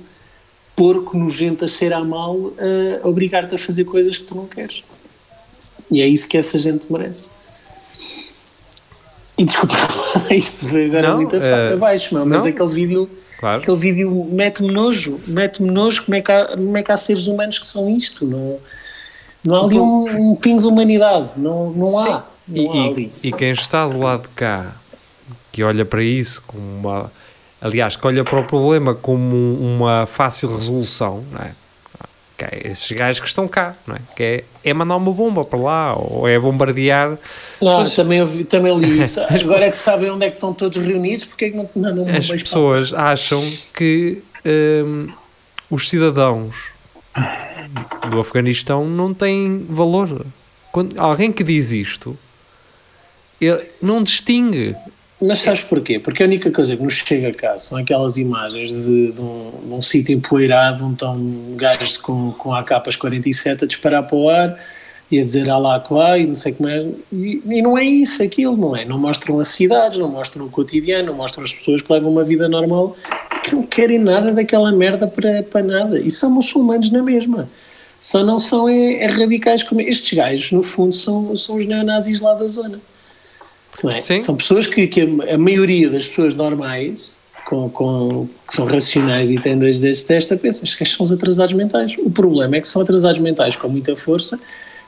[0.75, 2.53] porco, nojento, a cheirar mal,
[3.03, 4.83] a obrigar-te a fazer coisas que tu não queres.
[5.89, 7.29] E é isso que essa gente merece.
[9.38, 9.75] E desculpa,
[10.33, 12.49] isto foi agora Não, muito eh, abaixo, mas não.
[12.51, 13.09] aquele vídeo,
[13.39, 13.61] Claro.
[13.61, 17.27] aquele vídeo mete-me nojo, mete-me nojo como é, que há, como é que há seres
[17.27, 18.57] humanos que são isto, não,
[19.43, 23.11] não há ali um, um pingo de humanidade, não, não há, não E, há ali.
[23.23, 24.75] e quem está do lado de cá,
[25.51, 27.11] que olha para isso como uma.
[27.61, 31.51] Aliás, que olha para o problema como uma fácil resolução, não é?
[32.63, 33.99] Esses gajos que estão cá, não é?
[34.15, 37.17] Que é, é mandar uma bomba para lá, ou é bombardear
[37.61, 39.19] Não, Pois- também, ouvi- também li isso.
[39.21, 42.05] Agora é que sabem onde é que estão todos reunidos, porque é que não mandam
[42.05, 43.41] um as pessoas acham
[43.73, 45.09] que hum,
[45.69, 46.55] os cidadãos
[48.11, 50.25] do Afeganistão não têm valor.
[50.71, 52.17] Quando alguém que diz isto,
[53.41, 54.75] ele não distingue.
[55.20, 55.97] Mas sabes porquê?
[55.97, 59.82] Porque a única coisa que nos chega cá são aquelas imagens de, de um, um
[59.82, 61.20] sítio empoeirado onde estão
[61.55, 64.59] gajos com, com AKs 47 a disparar para o ar
[65.09, 66.86] e a dizer Alá que vai e não sei como é.
[67.11, 68.86] E, e não é isso, aquilo, não é?
[68.86, 72.24] Não mostram as cidades, não mostram o cotidiano, não mostram as pessoas que levam uma
[72.24, 72.95] vida normal
[73.43, 75.99] que não querem nada daquela merda para, para nada.
[75.99, 77.49] E são muçulmanos na mesma.
[77.99, 82.22] Só não são é, é radicais como estes gajos, no fundo, são, são os neonazis
[82.22, 82.80] lá da zona.
[83.86, 84.01] É?
[84.01, 84.17] Sim.
[84.17, 89.39] São pessoas que, que a, maioria das pessoas normais, com, com, que são racionais e
[89.39, 91.95] têm dois destes testa, pensam gajos são os atrasados mentais.
[91.99, 94.39] O problema é que são atrasados mentais com muita força,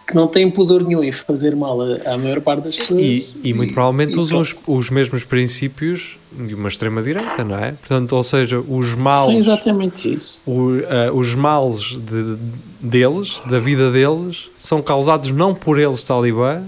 [0.08, 3.36] que não têm pudor nenhum em fazer mal à, maior parte das E, pessoas.
[3.44, 7.74] e muito provavelmente e usam os, os mesmos princípios de uma extrema-direita, não é?
[7.74, 10.42] Portanto, ou seja, os Sim, males, exatamente isso.
[10.48, 12.38] o- eh, os males de-
[12.82, 16.64] deles, da vida deles, são causados não por eles talibãs,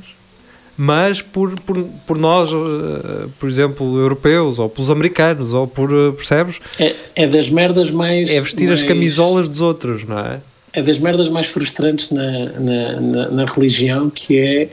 [0.77, 6.11] mas por, por, por nós, eh, por exemplo, europeus, ou pelos americanos, ou por, eh,
[6.11, 6.59] percebes?
[6.79, 8.29] É, é das merdas mais.
[8.29, 10.39] É vestir as mais- camisolas dos outros, não é?
[10.73, 14.69] É das merdas mais frustrantes na, na, na, na religião, que é.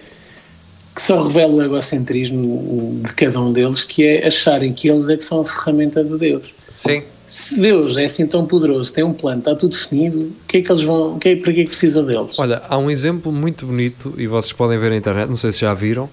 [0.95, 5.17] que só revela o egocentrismo de cada um deles, que é acharem que eles é
[5.17, 6.55] que são a ferramenta de Deus.
[6.71, 7.03] Sim.
[7.29, 10.63] Se Deus é assim tão poderoso, tem um plano, está tudo definido, o que é
[10.63, 11.19] que eles vão.
[11.19, 12.39] Que é, para que é que precisa deles?
[12.39, 15.61] Olha, há um exemplo muito bonito, e vocês podem ver na internet, não sei se
[15.61, 16.09] já viram.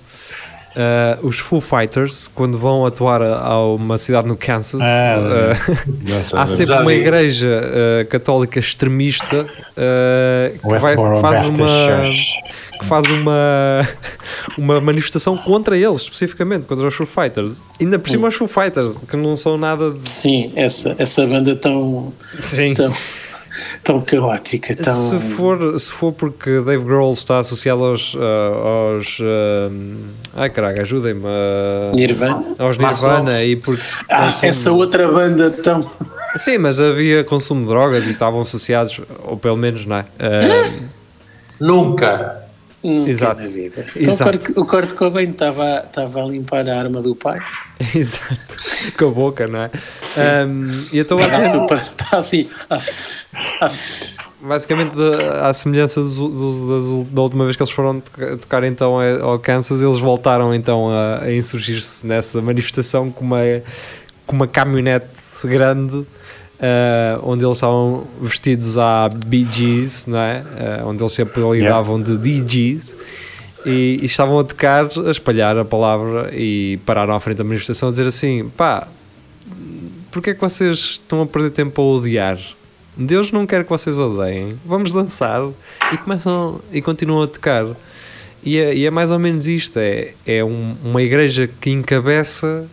[0.76, 6.24] eh, os Foo Fighters, quando vão atuar a, a uma cidade no Kansas, Ah, sei.
[6.34, 9.48] há sempre uma igreja eh, católica extremista
[10.62, 12.26] que vai, faz uma Church.
[12.80, 13.88] Que faz uma
[14.58, 18.98] uma manifestação contra eles especificamente contra os Foo Fighters ainda por cima os Foo Fighters
[19.08, 22.12] que não são nada de Sim, essa, essa banda tão,
[22.42, 22.92] sim tão,
[23.84, 25.10] tão caótica, tão.
[25.10, 29.72] se for se for porque Dave Grohl está associado aos ah, aos ah,
[30.42, 32.44] ai caraca ajudem-me ah, Nirvana.
[32.60, 32.78] aos.
[32.78, 35.82] Nirvana e porque Ah, consome- essa outra banda tão.
[36.38, 40.06] sim mas havia consumo de drogas e estavam associados ou pelo menos não é
[41.60, 42.45] Nunca.
[43.08, 43.42] Exato.
[43.42, 43.86] na vida.
[43.96, 44.60] Então Exato.
[44.60, 47.40] o Kurt- Cobain estava estava a limpar a arma do pai.
[47.96, 48.36] Exato,
[48.98, 49.72] com a boca, não é?
[50.46, 51.78] Um, e então, Está basicamente, super.
[51.78, 52.50] Está assim.
[54.42, 54.96] basicamente
[55.42, 59.40] à semelhança do- do- da última vez que eles foram toca- tocar então a- ao
[59.40, 63.40] Kansas, eles voltaram então a, a insurgir-se nessa manifestação com uma,
[64.26, 65.08] com uma caminhonete
[65.44, 66.06] grande.
[66.60, 68.78] Ah, onde eles estavam vestidos
[69.28, 70.44] Bee Gees, não é?
[70.58, 72.96] Ah, onde eles sempre lidavam de DGs
[73.66, 77.90] e, e estavam a tocar, a espalhar a palavra e pararam à frente da manifestação
[77.90, 78.88] a dizer assim: pá,
[80.12, 82.40] porque é que vocês estão a perder tempo a odiar?
[82.98, 84.58] Deus não quer que vocês odeiem.
[84.66, 85.42] Vamos dançar
[85.92, 87.66] e começam e continuam a tocar.
[88.42, 92.66] E é, e é mais ou menos isto: é, é um- uma igreja que encabeça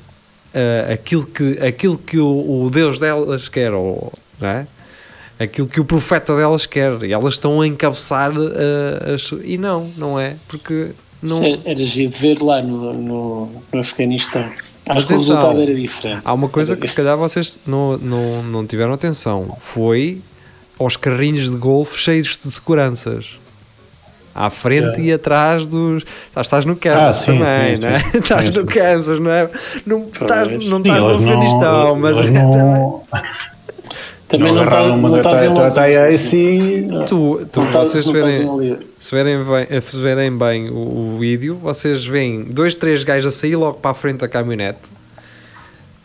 [0.54, 4.66] ah, aquilo, que, aquilo que o, o Deus delas quer, ou, é?
[5.38, 7.02] aquilo que o profeta delas quer.
[7.02, 9.32] E elas estão a encabeçar ah, as.
[9.44, 10.36] E não, não é?
[10.48, 10.92] Porque
[11.22, 14.50] não, Isso Era giro de ver lá no, no, no Afeganistão.
[14.88, 16.22] Acho que o resultado era diferente.
[16.24, 19.56] Há uma coisa que se calhar vocês não, não, não tiveram atenção.
[19.60, 20.20] Foi
[20.76, 23.36] aos carrinhos de golfe cheios de seguranças.
[24.34, 26.04] À frente e atrás dos.
[26.28, 27.98] Estás, estás no Kansas Ah, sim, também, sim, não é?
[27.98, 28.18] sim.
[28.18, 28.66] Estás Sim, no.
[28.66, 29.50] Kansas, não é?
[29.86, 30.68] Não estás, Pois.
[30.68, 33.04] não Sim, estás no Afeganistão, mas não,
[34.28, 36.20] Também não, tá, não da estás em Los Angeles.
[37.06, 40.76] Tu, tu vocês não estás verem, se verem bem, se verem bem o,
[41.14, 44.78] o vídeo, vocês veem dois, três gajos a sair logo para a frente da caminhonete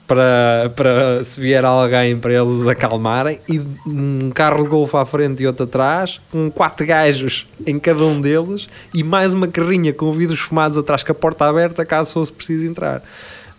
[0.08, 5.43] para, para se vier alguém para eles acalmarem e um carro de golfe à frente
[5.43, 10.12] e outro atrás, com quatro gajos em cada um deles e mais uma carrinha com
[10.14, 13.03] vidros fumados atrás com a porta aberta caso fosse preciso entrar.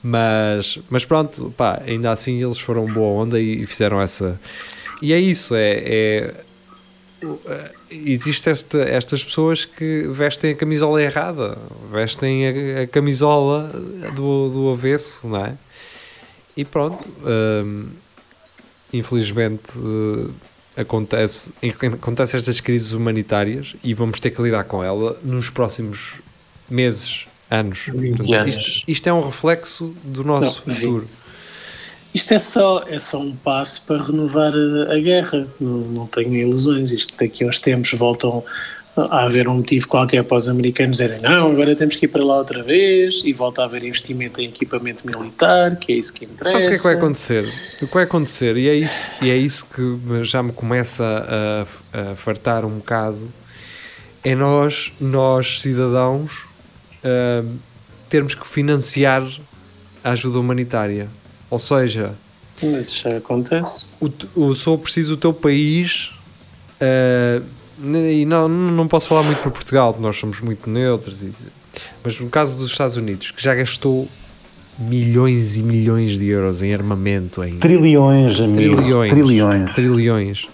[0.03, 4.41] Mas, mas pronto, pá, ainda assim eles foram boa onda e, e fizeram essa.
[5.03, 6.35] E é isso, é, é
[7.91, 11.59] existe esta, estas pessoas que vestem a camisola errada,
[11.91, 13.71] vestem a, a camisola
[14.15, 15.55] do, do avesso, não é?
[16.59, 17.87] E pronto, hum,
[18.93, 20.35] infelizmente uh,
[20.77, 21.53] acontece,
[21.95, 26.15] acontece estas crises humanitárias e vamos ter que lidar com ela nos próximos
[26.69, 27.85] meses, anos.
[27.87, 28.49] 20 Portanto.
[28.49, 31.01] Isto, isto é um reflexo do nosso Não, futuro.
[31.03, 31.23] 20.
[32.15, 35.47] Isto é só, é só um passo para renovar a, a guerra.
[35.61, 36.91] Não, não tenho ilusões.
[36.91, 38.43] Isto daqui a uns tempos voltam
[39.11, 42.25] a haver um motivo qualquer para os americanos dizerem não, agora temos que ir para
[42.25, 46.25] lá outra vez e volta a haver investimento em equipamento militar, que é isso que
[46.25, 46.51] interessa.
[46.51, 47.45] Sabes o que é que vai acontecer?
[47.45, 52.11] O que vai acontecer, e é isso, e é isso que já me começa a,
[52.13, 53.33] a fartar um bocado,
[54.25, 56.45] é nós, nós cidadãos,
[57.05, 57.45] ah,
[58.09, 59.23] termos que financiar
[60.03, 61.09] a ajuda humanitária.
[61.51, 62.15] Ou seja,
[62.63, 63.95] Mas isso já acontece.
[64.01, 66.11] o, o, só preciso o teu país,
[66.81, 67.41] ah,
[67.83, 71.33] e não, não posso falar muito por Portugal, porque nós somos muito neutros, e-
[72.05, 74.09] mas no caso dos Estados Unidos, que já gastou
[74.81, 78.77] milhões e milhões de euros em armamento, em Trilhões, amigo.
[78.77, 79.09] Trilhões.
[79.09, 79.75] Trilhões.
[79.75, 80.49] trilhões.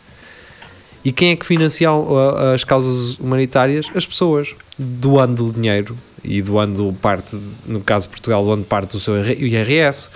[1.05, 3.87] E quem é que financia uh, as causas humanitárias?
[3.95, 5.95] As pessoas, doando dinheiro
[6.25, 10.09] e doando parte, no caso de Portugal, doando parte do seu IRS,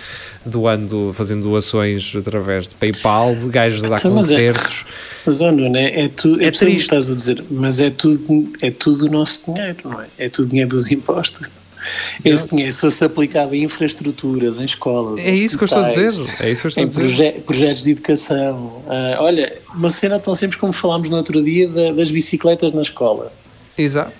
[0.45, 4.85] doando, fazendo doações através de PayPal, de gajos a dar Então, mas é- concertos.
[5.25, 6.77] Mas, Nuno, é, é, tu, É é triste.
[6.83, 10.07] estás a dizer, mas é tudo, é tudo o nosso dinheiro, não é?
[10.17, 11.47] É tudo dinheiro dos impostos.
[12.25, 15.87] Esse dinheiro, se fosse aplicado em infraestruturas, em escolas, É isso que eu estou a
[15.87, 16.11] dizer.
[16.41, 16.99] É isso que eu estou a em dizer.
[16.99, 18.81] proje- projetos de educação.
[18.89, 22.81] Ah, olha, uma cena tão simples como falámos no outro dia da- das bicicletas na
[22.81, 23.31] escola.
[23.77, 24.11] Exato.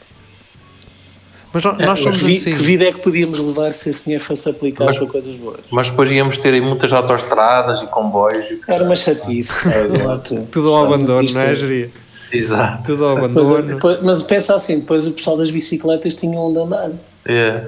[1.51, 2.51] Mas nó- nós somos que, vi- assim.
[2.51, 5.59] que vida é que podíamos levar se esse dinheiro fosse aplicado Mas- para coisas boas?
[5.71, 8.45] Mas depois íamos ter aí muitas autoestradas e comboios.
[8.51, 8.59] E...
[8.67, 9.53] Era uma chatice.
[10.23, 10.47] tu.
[10.51, 11.55] Tudo ao abandono, não é.
[11.55, 11.89] Geria?
[12.31, 12.83] Exato.
[12.91, 13.73] Tudo ao Depois- abandono.
[13.75, 16.91] depois- mas pensa assim, depois o pessoal das bicicletas tinha onde andar.
[17.25, 17.63] É.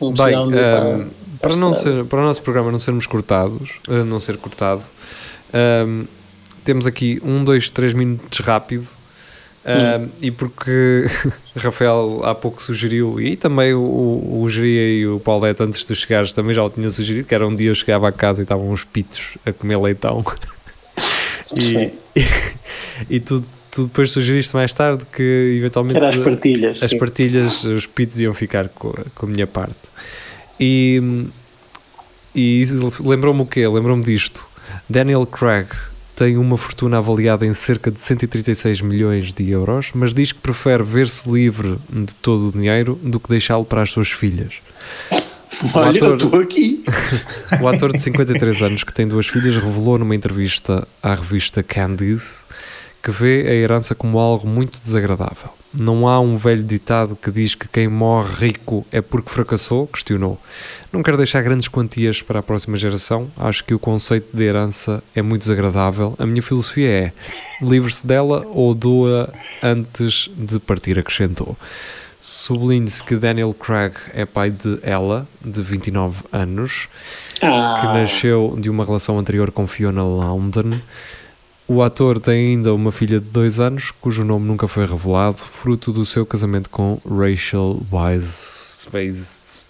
[0.00, 1.06] Não Bem, ir para-
[1.40, 4.82] para não ser, para o nosso programa não sermos cortados, ah, não ser cortado,
[5.52, 6.04] ahm,
[6.64, 8.86] temos aqui um, dois, três minutos rápido.
[9.64, 11.06] Ahm, E porque
[11.56, 15.94] Rafael há pouco sugeriu, e também o, o, o Geria e o Paulette antes de
[15.94, 18.44] chegares também já o tinha sugerido, que era um dia eu chegava a casa e
[18.44, 20.22] estavam uns pitos a comer leitão.
[21.56, 21.90] e, Sim.
[23.10, 26.82] e tu, tu depois sugeriste mais tarde que eventualmente Era as partilhas.
[26.82, 26.98] as sim.
[26.98, 29.76] partilhas, os pitos iam ficar com, a- com a minha parte.
[30.60, 31.26] E,
[32.34, 32.64] e
[33.00, 33.66] lembrou-me o quê?
[33.66, 34.46] Lembrou-me disto.
[34.88, 35.68] Daniel Craig
[36.14, 40.82] tem uma fortuna avaliada em cerca de 136 milhões de euros, mas diz que prefere
[40.82, 44.54] ver-se livre de todo o dinheiro do que deixá-lo para as suas filhas.
[45.72, 46.84] Olha, ator- eu estou aqui.
[47.62, 52.43] O ator de 53 anos, que tem duas filhas, revelou numa entrevista à revista Candice
[53.04, 55.50] que vê a herança como algo muito desagradável.
[55.78, 59.86] Não há um velho ditado que diz que quem morre rico é porque fracassou?
[59.86, 60.40] Questionou.
[60.90, 63.28] Não quero deixar grandes quantias para a próxima geração.
[63.36, 66.14] Acho que o conceito de herança é muito desagradável.
[66.18, 67.12] A minha filosofia é
[67.60, 69.30] livre-se dela ou doa
[69.62, 71.58] antes de partir, acrescentou.
[72.22, 76.88] Sublinhe-se que Daniel Craig é pai de Ella, de 29 anos,
[77.34, 80.70] que Ah, nasceu de uma relação anterior com Fiona Loudon.
[81.66, 85.92] O ator tem ainda uma filha de dois anos, cujo nome nunca foi revelado, fruto
[85.92, 88.86] do seu casamento com Rachel Weisz.
[88.92, 89.66] Weisz.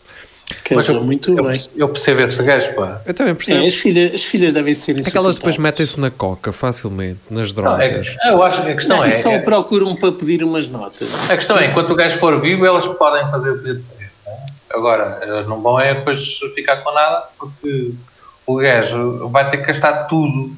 [0.65, 1.61] casou eu- muito eu, bem.
[1.77, 3.01] eu percebo esse gajo, pá.
[3.07, 3.63] Eu também percebo.
[3.63, 7.21] É, as, filhas, as filhas devem ser É que elas depois metem-se na coca facilmente,
[7.31, 8.17] nas Não, é, drogas.
[8.27, 11.09] eu acho que a questão Não, é, e só é- procuram para pedir umas notas.
[11.31, 14.11] a questão é, enquanto o gajo for vivo, elas podem fazer o que lhe dizer.
[14.71, 17.93] Agora, eh, não vão é depois ficar com nada, porque
[18.45, 20.55] o gajo vai ter que gastar tudo.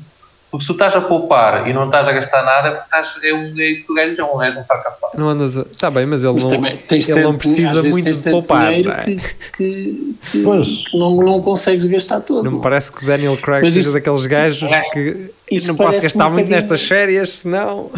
[0.50, 3.14] Porque se tu estás a poupar e não estás a gastar nada, é, porque estás,
[3.22, 5.18] é, um, é isso que o gajo é um, é um fracassado.
[5.18, 5.62] Não andas a.
[5.62, 8.68] Está bem, mas ele Mas não, também ele não tanto- precisa muito tens de poupar.
[8.68, 9.00] dinheiro não é?
[9.02, 9.16] que,
[9.56, 12.44] que- que- não, não consegues gastar todo.
[12.44, 16.00] Não me parece que Daniel Craig Mas seja isso- daqueles gajos que Isso não posso
[16.00, 17.90] gastar um muito nestas férias, senão.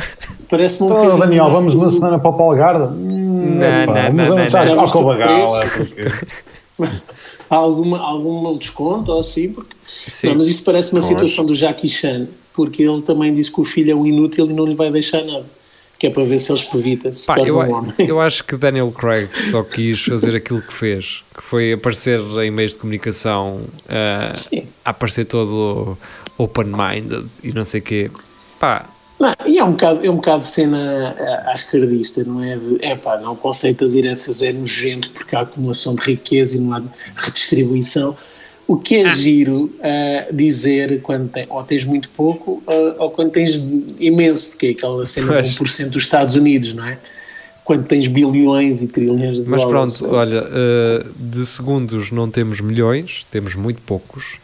[0.50, 2.86] Parece-me um Oh, Daniel, vamos uma semana para o Palgarda?
[2.86, 4.70] Hum, Não, epá, não, mas não, vamos não, já não.
[4.70, 6.57] ao Já viste o Covagala, porque- Há
[7.48, 9.52] alguma, algum desconto ou assim?
[9.52, 9.74] Porque,
[10.06, 10.28] Sim.
[10.28, 11.08] não, mas isso parece uma Pois.
[11.08, 14.52] situação do Jackie Chan, porque ele também disse que o filho é um inútil e
[14.52, 15.46] não lhe vai deixar nada.
[15.98, 17.92] Que é para ver se ele espevita, se Pá, torna eu, um homem.
[17.98, 22.52] eu acho que Daniel Craig só quis fazer aquilo que fez, que foi aparecer em
[22.52, 23.62] meios de comunicação,
[24.36, 24.68] Sim.
[24.84, 25.98] a aparecer todo
[26.36, 28.10] open-minded e não sei o quê.
[28.60, 28.86] Pá,
[29.18, 32.56] Não, e é um bocado, é um bocado de cena à- à esquerdista, não é?
[32.56, 36.56] De, é pá, não, o conceito das heranças é nojento porque há acumulação de riqueza
[36.56, 36.82] e não há
[37.16, 38.16] redistribuição.
[38.66, 43.30] O que é giro ah, dizer quando tem, ou tens muito pouco ah, ou quando
[43.30, 43.54] tens
[43.98, 45.50] imenso, que é aquela cena Pois.
[45.50, 46.98] de 1% dos Estados Unidos, não é?
[47.64, 49.96] Quando tens bilhões e trilhões de mas dólares.
[49.98, 54.36] pronto, olha, ah, de segundos não temos milhões, temos muito poucos.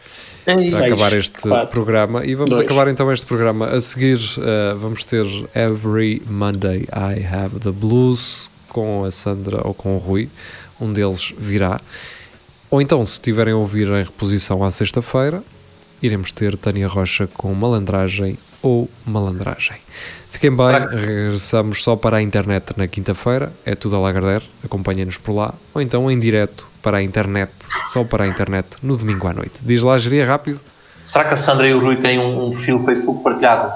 [0.45, 1.67] Para Seis, acabar este quatro.
[1.67, 2.25] programa.
[2.25, 2.63] E vamos Dois.
[2.63, 3.65] acabar então este programa.
[3.67, 5.25] A seguir, uh, vamos ter
[5.55, 10.29] Every Monday I Have the Blues com a Sandra ou com o Rui.
[10.79, 11.81] Um deles virá.
[12.69, 15.43] Ou então, se tiverem a ouvir em reposição à sexta-feira,
[16.01, 19.77] iremos ter Tânia Rocha com Malandragem ou Malandragem.
[20.31, 23.53] Fiquem bem, regressamos só para a internet na quinta-feira.
[23.63, 25.53] É tudo a Lagardère, acompanhem-nos por lá.
[25.71, 27.51] Ou então em direto para a internet,
[27.93, 29.59] só para a internet, no domingo à noite.
[29.61, 30.59] Diz lá, geria rápido.
[31.05, 33.71] Será que a Sandra e o Rui têm um, um perfil Facebook partilhado?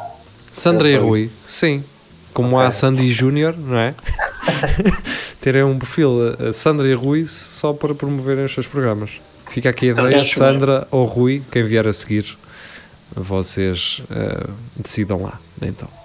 [0.51, 0.97] Sandra e.
[0.97, 1.83] Rui, sim.
[2.33, 2.67] Como Ok.
[2.67, 3.93] há Sandy Júnior, não é?
[5.39, 6.09] Terem um perfil
[6.39, 9.11] uh, Sandra e Rui só para promoverem os seus programas.
[9.49, 10.25] Fica aqui a Sandra, ideia.
[10.25, 12.37] Sandra ou Rui, quem vier a seguir,
[13.15, 15.39] vocês uh, decidam lá.
[15.65, 15.98] Então.